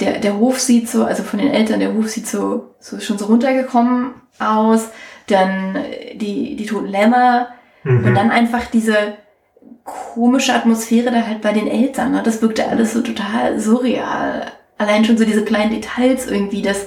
[0.00, 3.16] der, der Hof sieht so, also von den Eltern, der Hof sieht so, so schon
[3.18, 4.90] so runtergekommen aus,
[5.28, 5.78] dann
[6.14, 7.48] die, die toten Lämmer
[7.84, 8.04] Mhm.
[8.04, 8.96] und dann einfach diese
[9.84, 12.12] komische Atmosphäre da halt bei den Eltern.
[12.12, 12.22] Ne?
[12.24, 14.46] Das wirkte alles so total surreal.
[14.78, 16.86] Allein schon so diese kleinen Details irgendwie, dass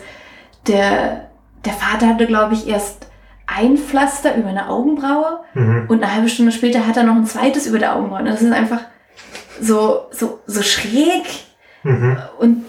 [0.68, 1.30] der,
[1.66, 3.08] der Vater hatte, glaube ich, erst
[3.48, 5.86] ein Pflaster über eine Augenbraue Mhm.
[5.88, 8.24] und eine halbe Stunde später hat er noch ein zweites über der Augenbraue.
[8.24, 8.82] Das ist einfach
[9.60, 11.24] so, so, so schräg
[11.84, 12.18] Mhm.
[12.40, 12.66] und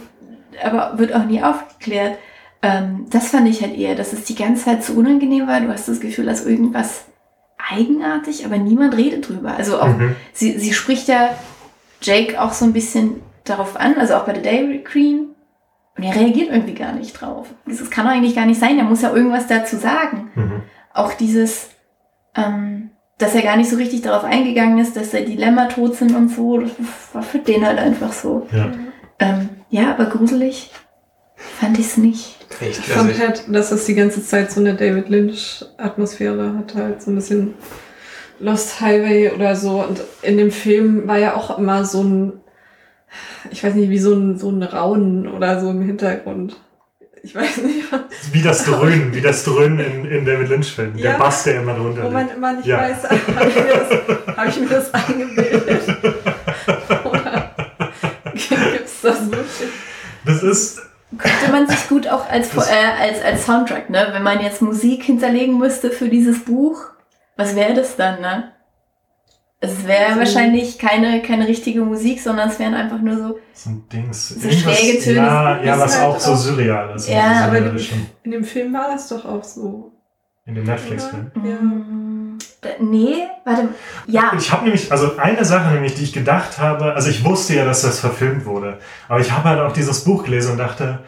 [0.63, 2.17] aber wird auch nie aufgeklärt.
[2.63, 5.61] Ähm, das fand ich halt eher, dass es die ganze Zeit zu unangenehm war.
[5.61, 7.05] Du hast das Gefühl, dass irgendwas
[7.71, 9.55] eigenartig, aber niemand redet drüber.
[9.57, 10.17] Also auch, Mhm.
[10.33, 11.31] sie, sie spricht ja
[12.03, 15.29] Jake auch so ein bisschen darauf an, also auch bei der Dairy Queen.
[15.97, 17.49] Und er reagiert irgendwie gar nicht drauf.
[17.67, 18.79] Das kann doch eigentlich gar nicht sein.
[18.79, 20.31] Er muss ja irgendwas dazu sagen.
[20.35, 20.63] Mhm.
[20.95, 21.69] Auch dieses,
[22.37, 26.15] ähm, dass er gar nicht so richtig darauf eingegangen ist, dass der Dilemma tot sind
[26.15, 26.59] und so.
[26.59, 26.71] Das
[27.13, 28.47] war für den halt einfach so.
[28.53, 28.71] Ja.
[29.19, 30.71] Ähm, ja, aber gruselig
[31.37, 32.40] fand ich es nicht.
[32.61, 32.79] Echt?
[32.81, 36.75] Ich Also fand ich, halt, dass es die ganze Zeit so eine David Lynch-Atmosphäre hat,
[36.75, 37.55] halt so ein bisschen
[38.39, 39.83] Lost Highway oder so.
[39.83, 42.33] Und in dem Film war ja auch immer so ein,
[43.51, 46.57] ich weiß nicht, wie so ein, so ein Raunen oder so im Hintergrund.
[47.23, 48.01] Ich weiß nicht, was-
[48.33, 50.97] Wie das Dröhnen, wie das Dröhnen in, in David Lynch-Filmen.
[50.97, 51.19] Der Ja.
[51.19, 52.79] Bass, der immer drunter wo man immer nicht Ja.
[52.79, 53.67] weiß, habe ich, mir
[54.27, 55.83] das- hab ich mir das eingebildet?
[57.05, 57.51] Oder
[58.33, 59.69] gibt's das wirklich?
[60.25, 60.81] Das ist,
[61.19, 62.61] Könnte man sich gut auch als, äh,
[63.01, 64.09] als, als Soundtrack, ne?
[64.13, 66.85] Wenn man jetzt Musik hinterlegen müsste für dieses Buch,
[67.37, 68.53] was wäre das dann, ne?
[69.63, 73.71] Es wäre So- wahrscheinlich keine, keine richtige Musik, sondern es wären einfach nur so, so
[73.71, 74.29] ein Dings.
[74.29, 75.17] So schräge Töne.
[75.17, 77.09] Ja, ja, was halt auch so auch- surreal ist.
[77.09, 78.07] Ja, Diese aber die- Melodischen.
[78.23, 79.93] In dem Film war das doch auch so.
[80.47, 81.31] In dem Netflix-Film.
[81.37, 81.43] Ja.
[81.43, 82.00] da-
[82.81, 83.69] nee, warte,
[84.07, 87.55] ja, Ich habe nämlich, also eine Sache nämlich, die ich gedacht habe, also ich wusste
[87.55, 91.01] ja, dass das verfilmt wurde, aber ich habe halt auch dieses Buch gelesen und dachte,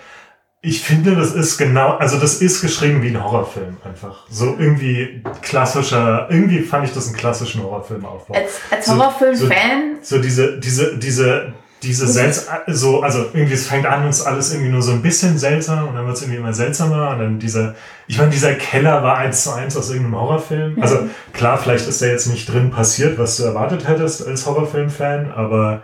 [0.65, 4.27] ich finde, das ist genau, also das ist geschrieben wie ein Horrorfilm einfach.
[4.31, 8.35] So irgendwie klassischer, irgendwie fand ich das einen klassischen Horrorfilmaufbau.
[8.35, 11.53] als, als So- Horrorfilm-Fan, So diese, diese, diese,
[11.83, 15.39] diese seltsam, so, also irgendwie es fängt an, uns alles irgendwie nur so ein bisschen
[15.39, 17.75] seltsam und dann wird es irgendwie immer seltsamer und dann dieser,
[18.07, 20.81] ich meine, dieser Keller war eins zu eins aus irgendeinem Horrorfilm.
[20.81, 25.33] Also klar, vielleicht ist da jetzt nicht drin passiert, was du erwartet hättest als Horrorfilm-Fan,
[25.33, 25.83] aber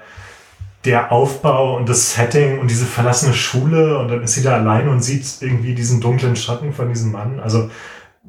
[0.84, 4.90] der Aufbau und das Setting und diese verlassene Schule und dann ist sie da alleine
[4.90, 7.40] und sieht irgendwie diesen dunklen Schatten von diesem Mann.
[7.40, 7.70] Also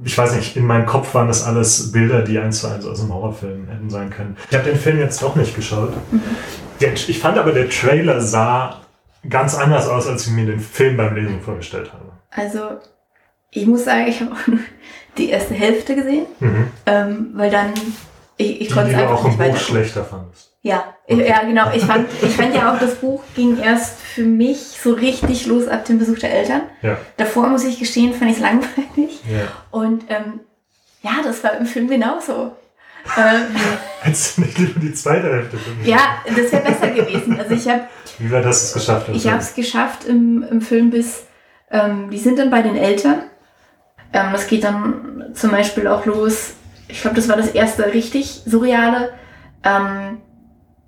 [0.04, 3.02] ich weiß nicht, in meinem Kopf waren das alles Bilder, die eins zu eins aus
[3.02, 4.38] einem Horrorfilm hätten sein können.
[4.50, 5.94] Ich habe den Film jetzt doch nicht geschaut.
[6.12, 8.82] Der, ich fand aber, der Trailer sah
[9.30, 12.06] ganz anders aus, als ich mir den Film beim Lesen vorgestellt habe.
[12.32, 12.80] also
[13.52, 14.36] ich muss sagen, ich habe
[15.18, 16.68] die erste Hälfte gesehen, Mhm.
[16.86, 17.74] ähm, weil dann
[18.38, 20.52] ich, ich Die, konnte es einfach auch nicht Buch schlechter fandest.
[20.62, 21.72] Ja, ja, genau.
[21.74, 25.68] Ich fand, ich fand ja auch, das Buch ging erst für mich so richtig los
[25.68, 26.62] ab dem Besuch der Eltern.
[26.82, 26.98] Ja.
[27.18, 29.20] Davor, muss ich gestehen, fand ich es langweilig.
[29.30, 29.48] ja.
[29.72, 30.42] Und ähm,
[31.02, 32.52] ja, das war im Film genauso.
[33.18, 33.56] Ähm,
[34.02, 35.88] Hättest du nicht lieber die zweite Hälfte für mich?
[35.88, 37.40] ja, das wäre besser gewesen.
[37.40, 37.82] Also ich habe
[38.18, 39.10] Wie war das es geschafft?
[39.14, 41.26] ich habe es geschafft im, im Film bis,
[41.72, 43.24] ähm, die sind dann bei den Eltern.
[44.14, 46.54] Ähm, das geht dann zum Beispiel auch los,
[46.88, 49.14] ich glaube, das war das erste richtig surreale,
[49.64, 50.18] ähm,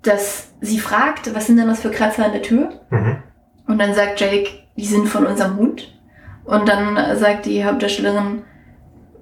[0.02, 2.70] dass sie fragt, was sind denn das für Kratzer an der Tür?
[2.90, 3.16] Mhm.
[3.68, 5.94] Und dann sagt Jake, die sind von unserem Hund.
[6.44, 8.42] Und dann sagt die Hauptdarstellerin,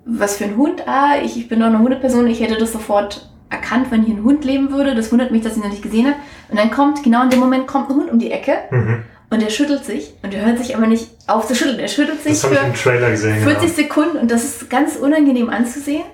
[0.05, 0.87] was für ein Hund?
[0.87, 4.25] Ah, ich, ich bin doch eine Hundeperson, ich hätte das sofort erkannt, wenn hier ein
[4.25, 4.95] Hund leben würde.
[4.95, 6.15] Das wundert mich, dass sie noch nicht gesehen hat.
[6.49, 9.03] Und dann kommt, genau in dem Moment kommt ein Hund um die Ecke Mhm.
[9.31, 11.79] und der schüttelt sich und er hört sich aber nicht auf zu schütteln.
[11.81, 13.43] Er schüttelt sich Das habe ich im für Trailer gesehen.
[13.43, 13.75] 40 genau.
[13.75, 16.05] Sekunden und das ist ganz unangenehm anzusehen.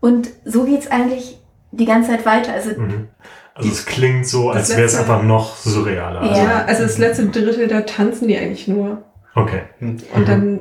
[0.00, 1.38] Und so geht's eigentlich
[1.72, 2.52] die ganze Zeit weiter.
[2.52, 3.08] Also Mhm.
[3.54, 6.22] Also es klingt so, als wäre es einfach noch surrealer.
[6.24, 6.28] Ja.
[6.30, 9.02] Also, Ja, also das letzte Drittel, da tanzen die eigentlich nur.
[9.34, 9.62] Okay.
[9.80, 10.24] Und Mhm.
[10.26, 10.60] dann,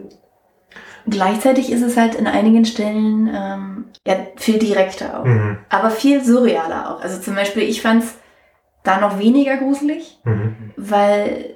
[1.08, 5.26] gleichzeitig ist es halt in einigen Stellen ähm, ja, viel direkter auch.
[5.26, 5.58] Mhm.
[5.70, 7.02] Aber viel surrealer auch.
[7.02, 8.16] Also zum Beispiel, ich fand's
[8.84, 10.56] da noch weniger gruselig, Mhm.
[10.78, 11.56] weil,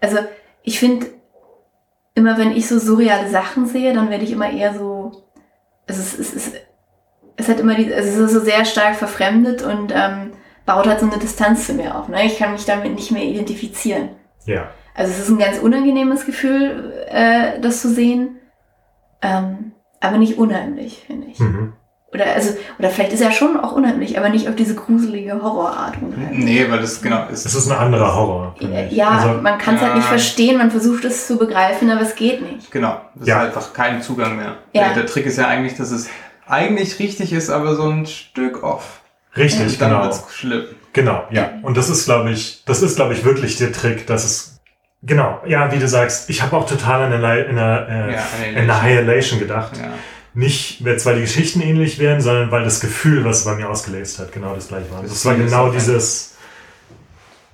[0.00, 0.18] also
[0.62, 1.06] ich finde,
[2.14, 5.24] immer wenn ich so surreale Sachen sehe, dann werde ich immer eher so,
[5.88, 6.52] also es, es, es,
[7.36, 10.30] es hat immer die, also es ist so sehr stark verfremdet und ähm,
[10.64, 12.08] baut halt so eine Distanz zu mir auf.
[12.08, 12.24] Ne?
[12.24, 14.10] Ich kann mich damit nicht mehr identifizieren.
[14.46, 14.68] Ja.
[14.94, 18.36] Also es ist ein ganz unangenehmes Gefühl, äh, das zu sehen,
[19.24, 21.38] ähm, aber nicht unheimlich, finde ich.
[21.40, 21.72] Mhm.
[22.12, 25.96] Oder also, oder vielleicht ist er schon auch unheimlich, aber nicht auf diese gruselige Horrorart
[26.00, 26.44] unheimlich.
[26.44, 27.44] Nee, weil das genau ist.
[27.44, 28.54] Es ist ein anderer Horror.
[28.90, 29.96] Ja, Also, man kann es halt ja.
[29.96, 32.70] nicht verstehen, man versucht es zu begreifen, aber es geht nicht.
[32.70, 33.40] Genau, das Ja.
[33.42, 34.58] ist einfach kein Zugang mehr.
[34.72, 34.84] Ja.
[34.84, 36.08] Der, der Trick ist ja eigentlich, dass es
[36.46, 39.00] eigentlich richtig ist, aber so ein Stück off.
[39.36, 40.02] richtig, Und dann genau.
[40.04, 40.64] wird's schlimm.
[40.92, 41.50] Genau, ja.
[41.62, 44.53] Und das ist, glaube ich, das ist, glaube ich, wirklich der Trick, dass es,
[45.06, 48.60] genau, ja, wie du sagst, ich habe auch total an eine, in eine, äh, Ja,
[48.62, 49.76] in Annihilation gedacht.
[49.76, 49.90] Ja.
[50.36, 53.68] Nicht, weil zwar die Geschichten ähnlich wären, sondern weil das Gefühl, was es bei mir
[53.68, 55.00] ausgelöst hat, genau das gleiche war.
[55.02, 56.34] Das Das war genau dieses,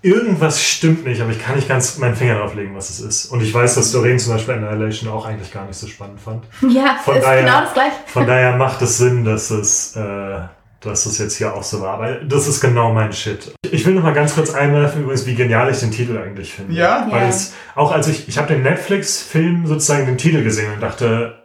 [0.03, 3.27] irgendwas stimmt nicht, aber ich kann nicht ganz meinen Finger drauf legen, was es ist.
[3.27, 6.45] Und ich weiß, dass Doreen zum Beispiel Annihilation auch eigentlich gar nicht so spannend fand.
[6.75, 7.97] Ja, Von ist daher- genau das gleiche.
[8.07, 10.39] Von daher macht es Sinn, dass es, äh,
[10.81, 11.99] dass es jetzt hier auch so war.
[12.01, 13.53] Weil das ist genau mein Shit.
[13.71, 16.75] Ich will noch mal ganz kurz einwerfen, übrigens, wie genial ich den Titel eigentlich finde.
[16.75, 17.07] Ja?
[17.11, 17.29] Weil Ja.
[17.29, 21.37] es, auch als ich, ich habe den Netflix-Film sozusagen den Titel gesehen und dachte,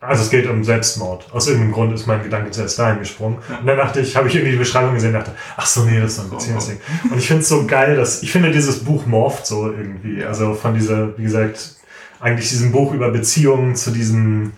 [0.00, 1.26] also es geht um Selbstmord.
[1.32, 3.38] Aus irgendeinem Grund ist mein Gedanke zuerst dahin gesprungen.
[3.60, 6.00] Und dann dachte ich, habe ich irgendwie die Beschreibung gesehen und dachte, ach so, nee,
[6.00, 6.78] das ist so ein Beziehungsding.
[7.10, 10.22] Und ich finde es so geil, dass, ich finde dieses Buch morpht so irgendwie.
[10.22, 11.74] Also von dieser, wie gesagt,
[12.20, 14.52] eigentlich diesem Buch über Beziehungen zu diesem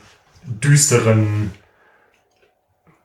[0.45, 1.53] düsteren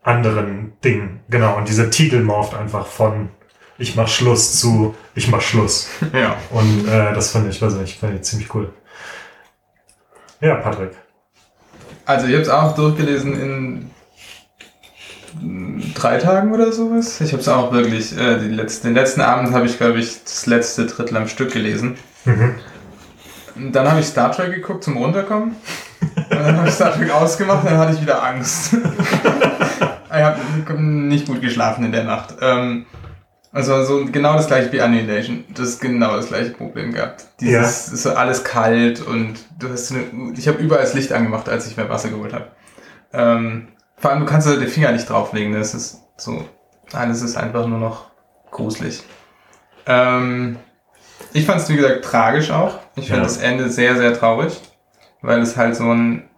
[0.05, 1.19] anderen Ding.
[1.29, 1.57] Genau.
[1.57, 3.29] Und dieser Titel morpht einfach von
[3.77, 5.89] ich mach Schluss zu ich mach Schluss.
[6.13, 6.37] ja.
[6.51, 8.71] Und äh, das fand ich, weiß nicht, fand ich ziemlich cool.
[10.39, 10.91] Ja, Patrick.
[12.05, 13.91] Also ich habe es auch durchgelesen in
[15.95, 17.19] drei Tagen oder sowas.
[17.21, 20.45] Ich habe es auch wirklich, äh, letzten, den letzten Abend habe ich, glaube ich, das
[20.45, 21.97] letzte Drittel am Stück gelesen.
[22.25, 22.55] Mhm.
[23.71, 25.55] Dann habe ich Star Trek geguckt zum Runterkommen.
[26.15, 28.75] Und dann habe ich Star Trek ausgemacht, dann hatte ich wieder Angst.
[30.33, 32.35] ich habe nicht gut geschlafen in der Nacht.
[32.41, 32.85] Ähm,
[33.51, 35.45] also so genau das gleiche wie Annihilation.
[35.53, 37.25] Das ist genau das gleiche Problem gehabt.
[37.39, 37.53] Dieses
[37.87, 37.93] Ja.
[37.93, 40.03] ist so alles kalt und du hast eine,
[40.37, 42.47] ich habe überall das Licht angemacht, als ich mir Wasser geholt habe.
[43.13, 45.53] Ähm, vor allem du kannst da den Finger nicht drauflegen.
[45.53, 46.43] Das ist so,
[46.91, 48.07] alles ist einfach nur noch
[48.51, 49.03] gruselig.
[49.85, 50.57] Ähm,
[51.31, 52.79] ich fand es wie gesagt tragisch auch.
[52.95, 53.23] Ich fand Ja.
[53.23, 54.59] das Ende sehr sehr traurig,
[55.21, 56.29] weil es halt so ein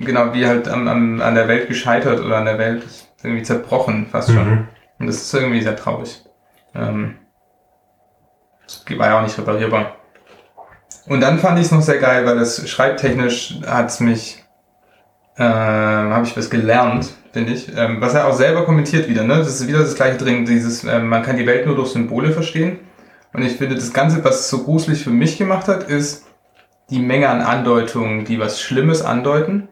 [0.00, 2.84] genau wie halt am, am, an der Welt gescheitert oder an der Welt
[3.22, 4.48] irgendwie zerbrochen fast schon.
[4.48, 4.68] Mhm.
[4.98, 6.22] Und das ist irgendwie sehr traurig.
[6.74, 7.16] Ähm,
[8.64, 9.96] das war ja auch nicht reparierbar.
[11.06, 14.44] Und dann fand ich es noch sehr geil, weil das schreibtechnisch hat es mich,
[15.36, 17.74] äh, habe ich was gelernt, finde ich.
[17.76, 19.38] Ähm, was er auch selber kommentiert wieder, ne?
[19.38, 22.30] Das ist wieder das gleiche drin, dieses, ähm, man kann die Welt nur durch Symbole
[22.30, 22.78] verstehen.
[23.32, 26.26] Und ich finde, das Ganze, was es so gruselig für mich gemacht hat, ist
[26.90, 29.68] die Menge an Andeutungen, die was Schlimmes andeuten.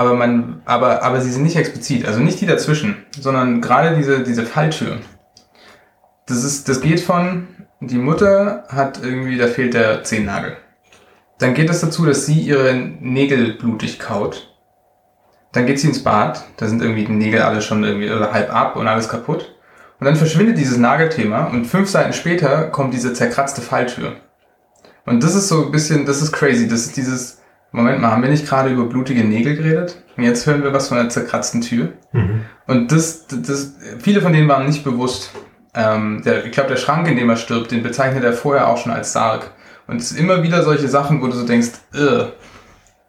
[0.00, 4.22] Aber man, aber, aber sie sind nicht explizit, also nicht die dazwischen, sondern gerade diese,
[4.22, 4.96] diese Falltür.
[6.24, 7.48] Das ist, das geht von,
[7.80, 10.56] die Mutter hat irgendwie, da fehlt der Zehennagel.
[11.38, 14.56] Dann geht es dazu, dass sie ihre Nägel blutig kaut.
[15.52, 18.76] Dann geht sie ins Bad, da sind irgendwie die Nägel alle schon irgendwie halb ab
[18.76, 19.54] und alles kaputt.
[19.98, 24.16] Und dann verschwindet dieses Nagelthema und fünf Seiten später kommt diese zerkratzte Falltür.
[25.04, 27.39] Und das ist so ein bisschen, das ist crazy, das ist dieses,
[27.72, 30.02] Moment mal, haben wir nicht gerade über blutige Nägel geredet?
[30.16, 31.92] Und jetzt hören wir was von einer zerkratzten Tür.
[32.12, 32.44] Mhm.
[32.66, 35.30] Und das, das, viele von denen waren nicht bewusst.
[35.74, 38.76] Ähm, der, ich glaube, der Schrank, in dem er stirbt, den bezeichnet er vorher auch
[38.78, 39.50] schon als Sarg.
[39.86, 42.32] Und es ist immer wieder solche Sachen, wo du so denkst, "Ugh,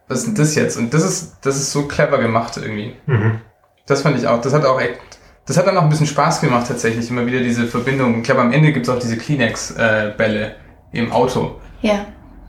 [0.08, 0.78] was ist denn das jetzt?
[0.78, 2.96] Und das ist, das ist so clever gemacht irgendwie.
[3.08, 3.40] Mhm.
[3.88, 5.00] Das fand ich auch, das hat auch echt,
[5.48, 8.18] das hat dann auch ein bisschen Spaß gemacht tatsächlich, immer wieder diese Verbindung.
[8.20, 10.56] Ich glaube, am Ende gibt es auch diese Kleenex-Bälle
[10.92, 12.06] im Auto, Ja.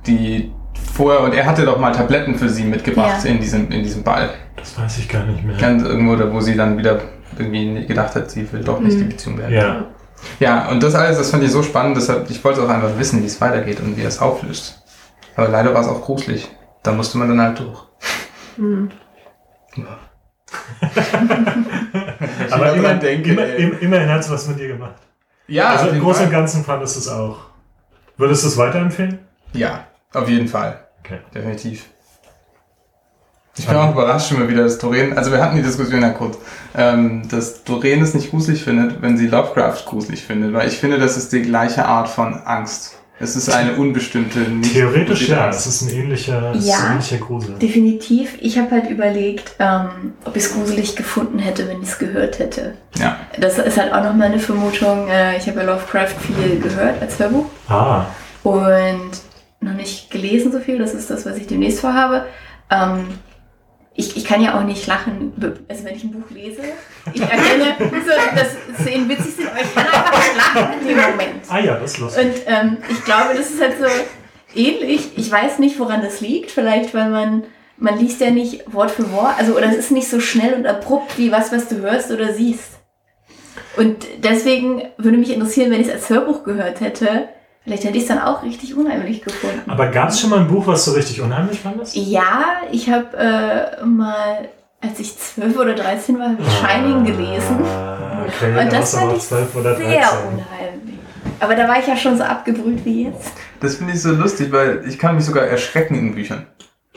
[0.07, 0.53] die
[0.95, 3.31] vorher, und er hatte doch mal Tabletten für sie mitgebracht Ja.
[3.31, 4.31] in, diesem, in diesem Ball.
[4.57, 5.57] Das weiß ich gar nicht mehr.
[5.57, 7.01] Ganz irgendwo, wo sie dann wieder
[7.39, 9.09] irgendwie gedacht hat, sie will doch nicht die Mhm.
[9.09, 9.55] Beziehung werden.
[9.55, 9.85] Ja.
[10.39, 13.21] Ja, und das alles, das fand ich so spannend, deshalb, ich wollte auch einfach wissen,
[13.23, 14.81] wie es weitergeht und wie es auflöst.
[15.35, 16.49] Aber leider war es auch gruselig.
[16.85, 17.79] Da musste man dann halt durch.
[18.57, 18.91] Hm.
[22.51, 24.95] Aber immer denke, immer, im, immerhin hat es was mit dir gemacht.
[25.49, 26.41] Ja, also im Großen und Fall.
[26.41, 27.39] Ganzen fandest du es auch.
[28.17, 29.19] Würdest du es weiterempfehlen?
[29.53, 30.79] Ja, auf jeden Fall.
[31.05, 31.19] Okay.
[31.35, 31.87] Definitiv.
[33.59, 36.09] Ich bin auch überrascht schon mal wieder, dass Doreen, also wir hatten die Diskussion ja
[36.11, 36.39] kurz,
[36.75, 40.99] ähm, dass Doreen es nicht gruselig findet, wenn sie Lovecraft gruselig findet, weil ich finde,
[40.99, 42.97] das ist die gleiche Art von Angst.
[43.21, 45.67] Es ist eine unbestimmte, nicht Theoretisch ja, Angst.
[45.67, 46.91] es ist ein ähnlicher, ist ein Ja.
[46.93, 47.55] ähnlicher Grusel.
[47.59, 48.37] Definitiv.
[48.41, 52.39] Ich habe halt überlegt, ähm, ob ich es gruselig gefunden hätte, wenn ich es gehört
[52.39, 52.73] hätte.
[52.99, 53.19] Ja.
[53.39, 55.09] Das ist halt auch nochmal eine Vermutung.
[55.09, 58.07] Äh, ich habe ja Lovecraft viel gehört als Hörbuch Ah,
[58.43, 59.11] und
[59.63, 60.79] noch nicht gelesen so viel.
[60.79, 62.27] Das ist das, was ich demnächst vorhabe.
[62.71, 63.09] Ähm,
[63.95, 65.33] ich, ich kann ja auch nicht lachen,
[65.69, 66.63] also wenn ich ein Buch lese.
[67.13, 70.97] Ich erkenne, so, dass Szenen witzig sind, aber ich kann einfach nicht lachen in dem
[70.97, 71.45] Moment.
[71.49, 72.25] ah ja, das ist lustig.
[72.25, 73.87] Und ähm, ich glaube, das ist halt so
[74.55, 75.11] ähnlich.
[75.17, 76.51] Ich weiß nicht, woran das liegt.
[76.51, 77.45] Vielleicht, weil man,
[77.77, 79.35] man liest ja nicht Wort für Wort.
[79.39, 82.33] Also, oder es ist nicht so schnell und abrupt wie was, was du hörst oder
[82.33, 82.79] siehst.
[83.77, 87.29] Und deswegen würde mich interessieren, wenn ich es als Hörbuch gehört hätte,
[87.65, 89.71] vielleicht hätte ich es dann auch richtig unheimlich gefunden.
[89.71, 91.95] Aber gab es schon mal ein Buch, was du richtig unheimlich fandest?
[91.97, 94.49] ja, ich habe äh, mal,
[94.81, 97.59] als ich 12 oder 13 war, habe ich Shining gelesen.
[97.65, 99.91] Ah, okay, Und da das fand auch ich 12 oder 13.
[99.91, 100.99] sehr unheimlich.
[101.41, 103.33] Aber da war ich ja schon so abgebrüht wie jetzt.
[103.61, 106.47] Das finde ich so lustig, weil ich kann mich sogar erschrecken in Büchern.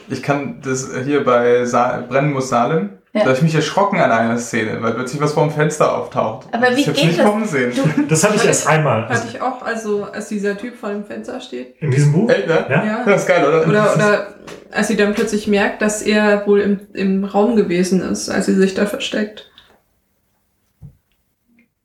[0.07, 3.21] Ich kann das hier bei Sa Brennen muss Salem, Ja.
[3.21, 6.47] da habe ich mich erschrocken an einer Szene, weil plötzlich was vor dem Fenster auftaucht.
[6.51, 7.25] Aber wie ich hab's geht nicht das?
[7.25, 7.71] kommen sehen.
[8.09, 9.03] Das hatte ich erst einmal.
[9.03, 11.75] Hatte Also ich auch, also als dieser Typ vor dem Fenster steht.
[11.79, 12.29] in diesem Buch?
[12.29, 12.65] Echt, ne?
[12.69, 12.83] Ja?
[12.85, 13.03] Ja.
[13.05, 13.67] Das ist geil, oder?
[13.67, 14.27] Oder, oder
[14.71, 18.53] als sie dann plötzlich merkt, dass er wohl im, im Raum gewesen ist, als sie
[18.55, 19.49] sich da versteckt.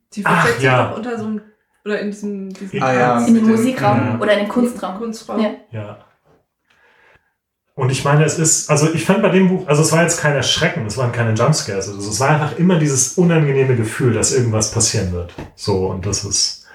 [0.09, 0.77] Sie Ach, versteckt ja.
[0.83, 1.41] sich doch unter so einem,
[1.85, 3.25] oder in diesem, diesem Ah, ja.
[3.25, 4.19] In dem- Musikraum ja.
[4.19, 4.97] oder in dem Kunstraum.
[4.97, 5.39] Kunstraum.
[5.41, 5.49] Ja.
[5.71, 5.97] Ja.
[7.81, 10.19] Und ich meine, es ist, also ich fand bei dem Buch, also es war jetzt
[10.21, 14.31] kein Erschrecken, es waren keine Jumpscares, also es war einfach immer dieses unangenehme Gefühl, dass
[14.37, 15.33] irgendwas passieren wird.
[15.55, 16.67] So, und das ist,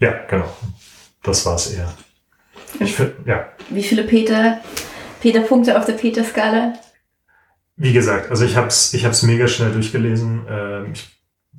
[0.00, 0.54] ja, genau.
[1.22, 1.90] Das war es eher.
[2.78, 4.60] Ich finde, ja, Wie viele Peter,
[5.22, 6.74] Peter-Punkte auf der Peter-Skala?
[7.76, 10.42] wie gesagt, also ich hab's, ich hab's mega schnell durchgelesen.
[10.46, 11.08] Ähm, ich,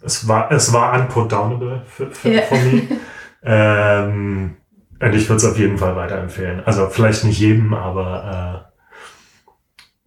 [0.04, 2.42] es war, es war unputdownable für, für, Ja.
[2.44, 2.84] von mir.
[3.44, 4.58] ähm,
[5.00, 6.60] und ich würde es auf jeden Fall weiterempfehlen.
[6.64, 8.71] Also vielleicht nicht jedem, aber äh,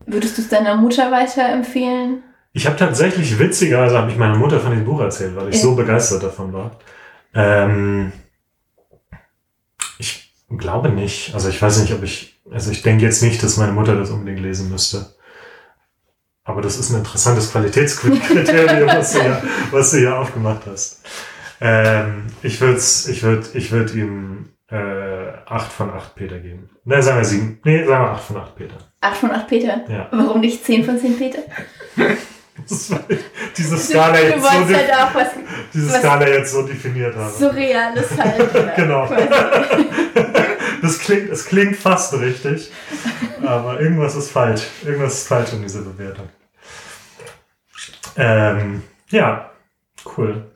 [0.07, 2.23] Würdest du es deiner Mutter weiterempfehlen?
[2.53, 5.63] Ich habe tatsächlich witzigerweise habe ich meiner Mutter von dem Buch erzählt, weil ich Ja.
[5.63, 6.79] so begeistert davon war.
[7.35, 8.13] Ähm,
[9.99, 11.35] ich glaube nicht.
[11.35, 12.41] Also ich weiß nicht, ob ich.
[12.51, 15.15] Also ich denke jetzt nicht, dass meine Mutter das unbedingt lesen müsste.
[16.45, 21.01] Aber das ist ein interessantes Qualitätskriterium, was du ja, was du ja aufgemacht hast.
[21.61, 26.69] Ähm, ich würde ich würd, ich würd ihm äh, 8 von 8 Peter geben.
[26.85, 27.61] Ne, sagen wir 7.
[27.65, 28.77] Nee, sagen wir 8 von 8 Peter.
[29.05, 29.85] 8 von 8 Peter?
[29.89, 30.09] Ja.
[30.11, 31.41] Warum nicht 10 von 10 Peter?
[33.57, 35.29] Diese Skala jetzt so halt auch was
[35.73, 37.31] diese Was- Skala jetzt so definiert habe.
[37.33, 38.77] Surreales halt.
[38.77, 39.09] Genau.
[40.83, 42.71] Das klingt, es klingt fast richtig,
[43.43, 44.65] aber irgendwas ist falsch.
[44.85, 46.29] Irgendwas ist falsch in dieser Bewertung.
[48.17, 49.51] Ähm, ja,
[50.17, 50.51] cool.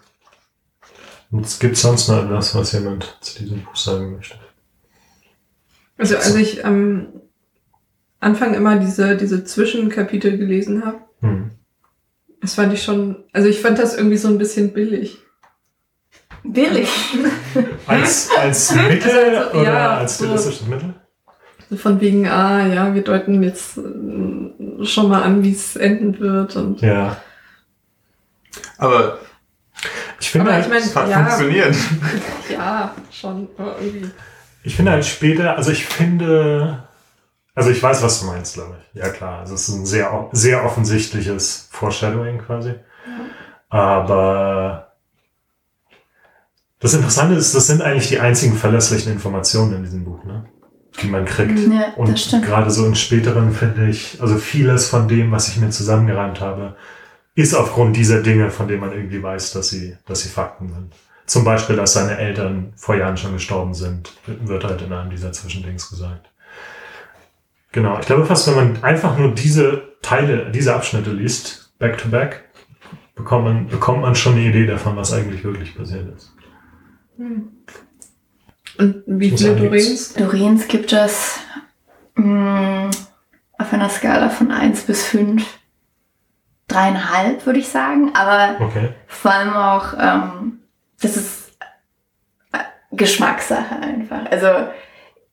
[1.30, 4.38] Und gibt sonst noch etwas, was jemand zu diesem Buch sagen möchte?
[5.96, 7.06] Also als ich am
[8.20, 11.50] Anfang immer diese, diese Zwischenkapitel gelesen habe, Hm.
[12.40, 15.18] das fand ich schon, also ich fand das irgendwie so ein bisschen billig.
[16.44, 16.88] Billig.
[17.86, 20.94] Als, als Mittel Also, oder ja, als so- stilistisches Mittel?
[21.70, 26.18] So von wegen, ah ja, wir deuten jetzt äh, schon mal an, wie es enden
[26.18, 26.56] wird.
[26.56, 27.18] Und Ja.
[28.78, 29.18] Aber
[30.20, 31.74] Ich finde, Aber halt, ich meine, es hat ja, funktioniert.
[32.50, 34.10] ja, schon, irgendwie.
[34.62, 36.87] Ich finde halt später, also ich finde,
[37.58, 39.00] also ich weiß, was du meinst, glaube ich.
[39.00, 42.74] Ja klar, also es ist ein sehr, sehr offensichtliches Foreshadowing quasi.
[43.68, 44.92] Aber
[46.78, 50.44] das Interessante ist, das sind eigentlich die einzigen verlässlichen Informationen in diesem Buch, ne?
[51.02, 51.58] die man kriegt.
[51.58, 55.70] Ja, Und gerade so in späteren finde ich, also vieles von dem, was ich mir
[55.70, 56.76] zusammengereimt habe,
[57.34, 60.92] ist aufgrund dieser Dinge, von denen man irgendwie weiß, dass sie, dass sie Fakten sind.
[61.26, 65.32] Zum Beispiel, dass seine Eltern vor Jahren schon gestorben sind, wird halt in einem dieser
[65.32, 66.30] Zwischendings gesagt.
[67.72, 72.08] Genau, ich glaube fast, wenn man einfach nur diese Teile, diese Abschnitte liest, back to
[72.08, 72.44] back,
[73.14, 76.34] bekommt man, bekommt man schon eine Idee davon, was eigentlich wirklich passiert ist.
[77.18, 80.14] Und wie viele sagen, Dorens?
[80.14, 81.40] Dorins gibt es
[82.14, 82.90] mh,
[83.58, 85.44] auf einer Skala von 1 bis 5
[86.68, 88.14] dreieinhalb, würde ich sagen.
[88.14, 88.90] Aber Okay.
[89.08, 90.60] vor allem auch, ähm,
[91.00, 91.56] das ist
[92.52, 92.58] äh,
[92.92, 94.26] Geschmackssache einfach.
[94.30, 94.68] Also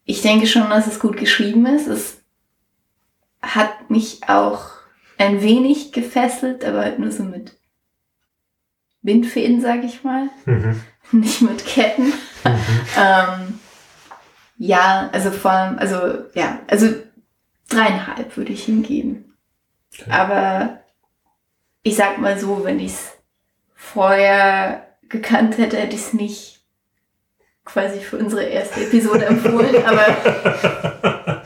[0.05, 1.87] ich denke schon, dass es gut geschrieben ist.
[1.87, 2.21] Es
[3.45, 4.71] hat mich auch
[5.17, 7.57] ein wenig gefesselt, aber halt nur so mit
[9.01, 10.29] Bindfäden, sag ich mal.
[10.45, 10.81] Mhm.
[11.11, 12.07] Nicht mit Ketten.
[12.07, 12.13] Mhm.
[12.97, 13.59] Ähm,
[14.57, 15.95] ja, also vor allem, also
[16.33, 16.87] ja, also
[17.69, 19.33] dreieinhalb würde ich ihm geben.
[19.91, 20.11] Okay.
[20.11, 20.79] Aber
[21.83, 23.11] ich sag mal so, wenn ich es
[23.73, 26.61] vorher gekannt hätte, hätte ich es nicht
[27.65, 31.43] quasi für unsere erste Episode empfohlen, aber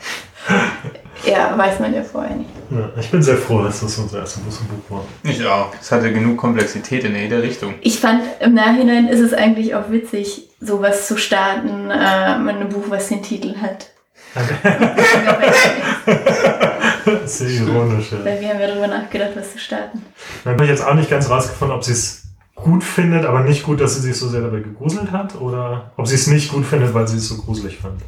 [1.30, 2.50] ja, weiß man ja vorher nicht.
[2.70, 5.04] Ja, ich bin sehr froh, dass das unser erstes Buch war.
[5.22, 5.72] Ich auch.
[5.80, 7.74] Es hatte genug Komplexität in jeder Richtung.
[7.80, 12.68] Ich fand, im Nachhinein ist es eigentlich auch witzig, sowas zu starten, äh, mit einem
[12.68, 13.90] Buch, was den Titel hat.
[17.24, 18.24] Sehr ironisch, ja.
[18.24, 20.04] Weil wir haben ja darüber nachgedacht, was zu starten.
[20.44, 22.22] Dann habe ich jetzt auch nicht ganz rausgefunden, ob sie es
[22.54, 26.06] gut findet, aber nicht gut, dass sie sich so sehr dabei gegruselt hat, oder ob
[26.06, 28.00] sie es nicht gut findet, weil sie es so gruselig fand.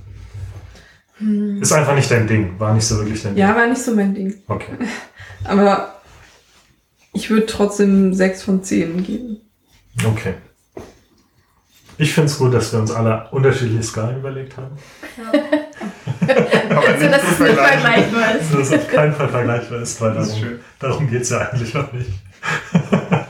[1.60, 4.14] Ist einfach nicht dein Ding, war nicht so wirklich dein Ja, war nicht so mein
[4.14, 4.30] Ding.
[4.30, 4.42] Ding.
[4.48, 4.72] Okay.
[5.44, 6.00] Aber
[7.12, 9.40] ich würde trotzdem sechs von zehn geben.
[10.06, 10.34] Okay.
[11.98, 14.76] Ich finde es gut, dass wir uns alle unterschiedliche Skalen überlegt haben.
[16.70, 18.54] Aber Also, dass es nicht vergleichbar ist.
[18.54, 20.60] Dass das auf keinen Fall vergleichbar ist, weil Das ist darum, schön.
[20.78, 22.10] darum geht es ja eigentlich auch nicht.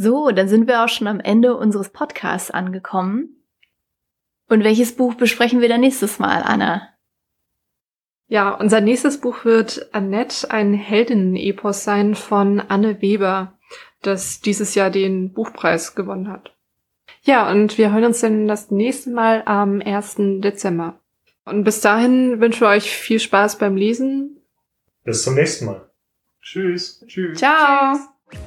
[0.00, 3.37] So, dann sind wir auch schon am Ende unseres Podcasts angekommen.
[4.48, 6.88] Und welches Buch besprechen wir dann nächstes Mal, Anna?
[8.28, 13.58] Ja, unser nächstes Buch wird Annette, ein Heldinnen-Epos sein von Anne Weber,
[14.02, 16.54] das dieses Jahr den Buchpreis gewonnen hat.
[17.22, 20.16] Ja, und wir hören uns dann das nächste Mal am 1.
[20.40, 21.00] Dezember.
[21.44, 24.42] Und bis dahin wünschen wir euch viel Spaß beim Lesen.
[25.04, 25.90] Bis zum nächsten Mal.
[26.42, 27.04] Tschüss.
[27.06, 27.38] Tschüss.
[27.38, 27.96] Ciao!
[28.30, 28.38] Tschüss.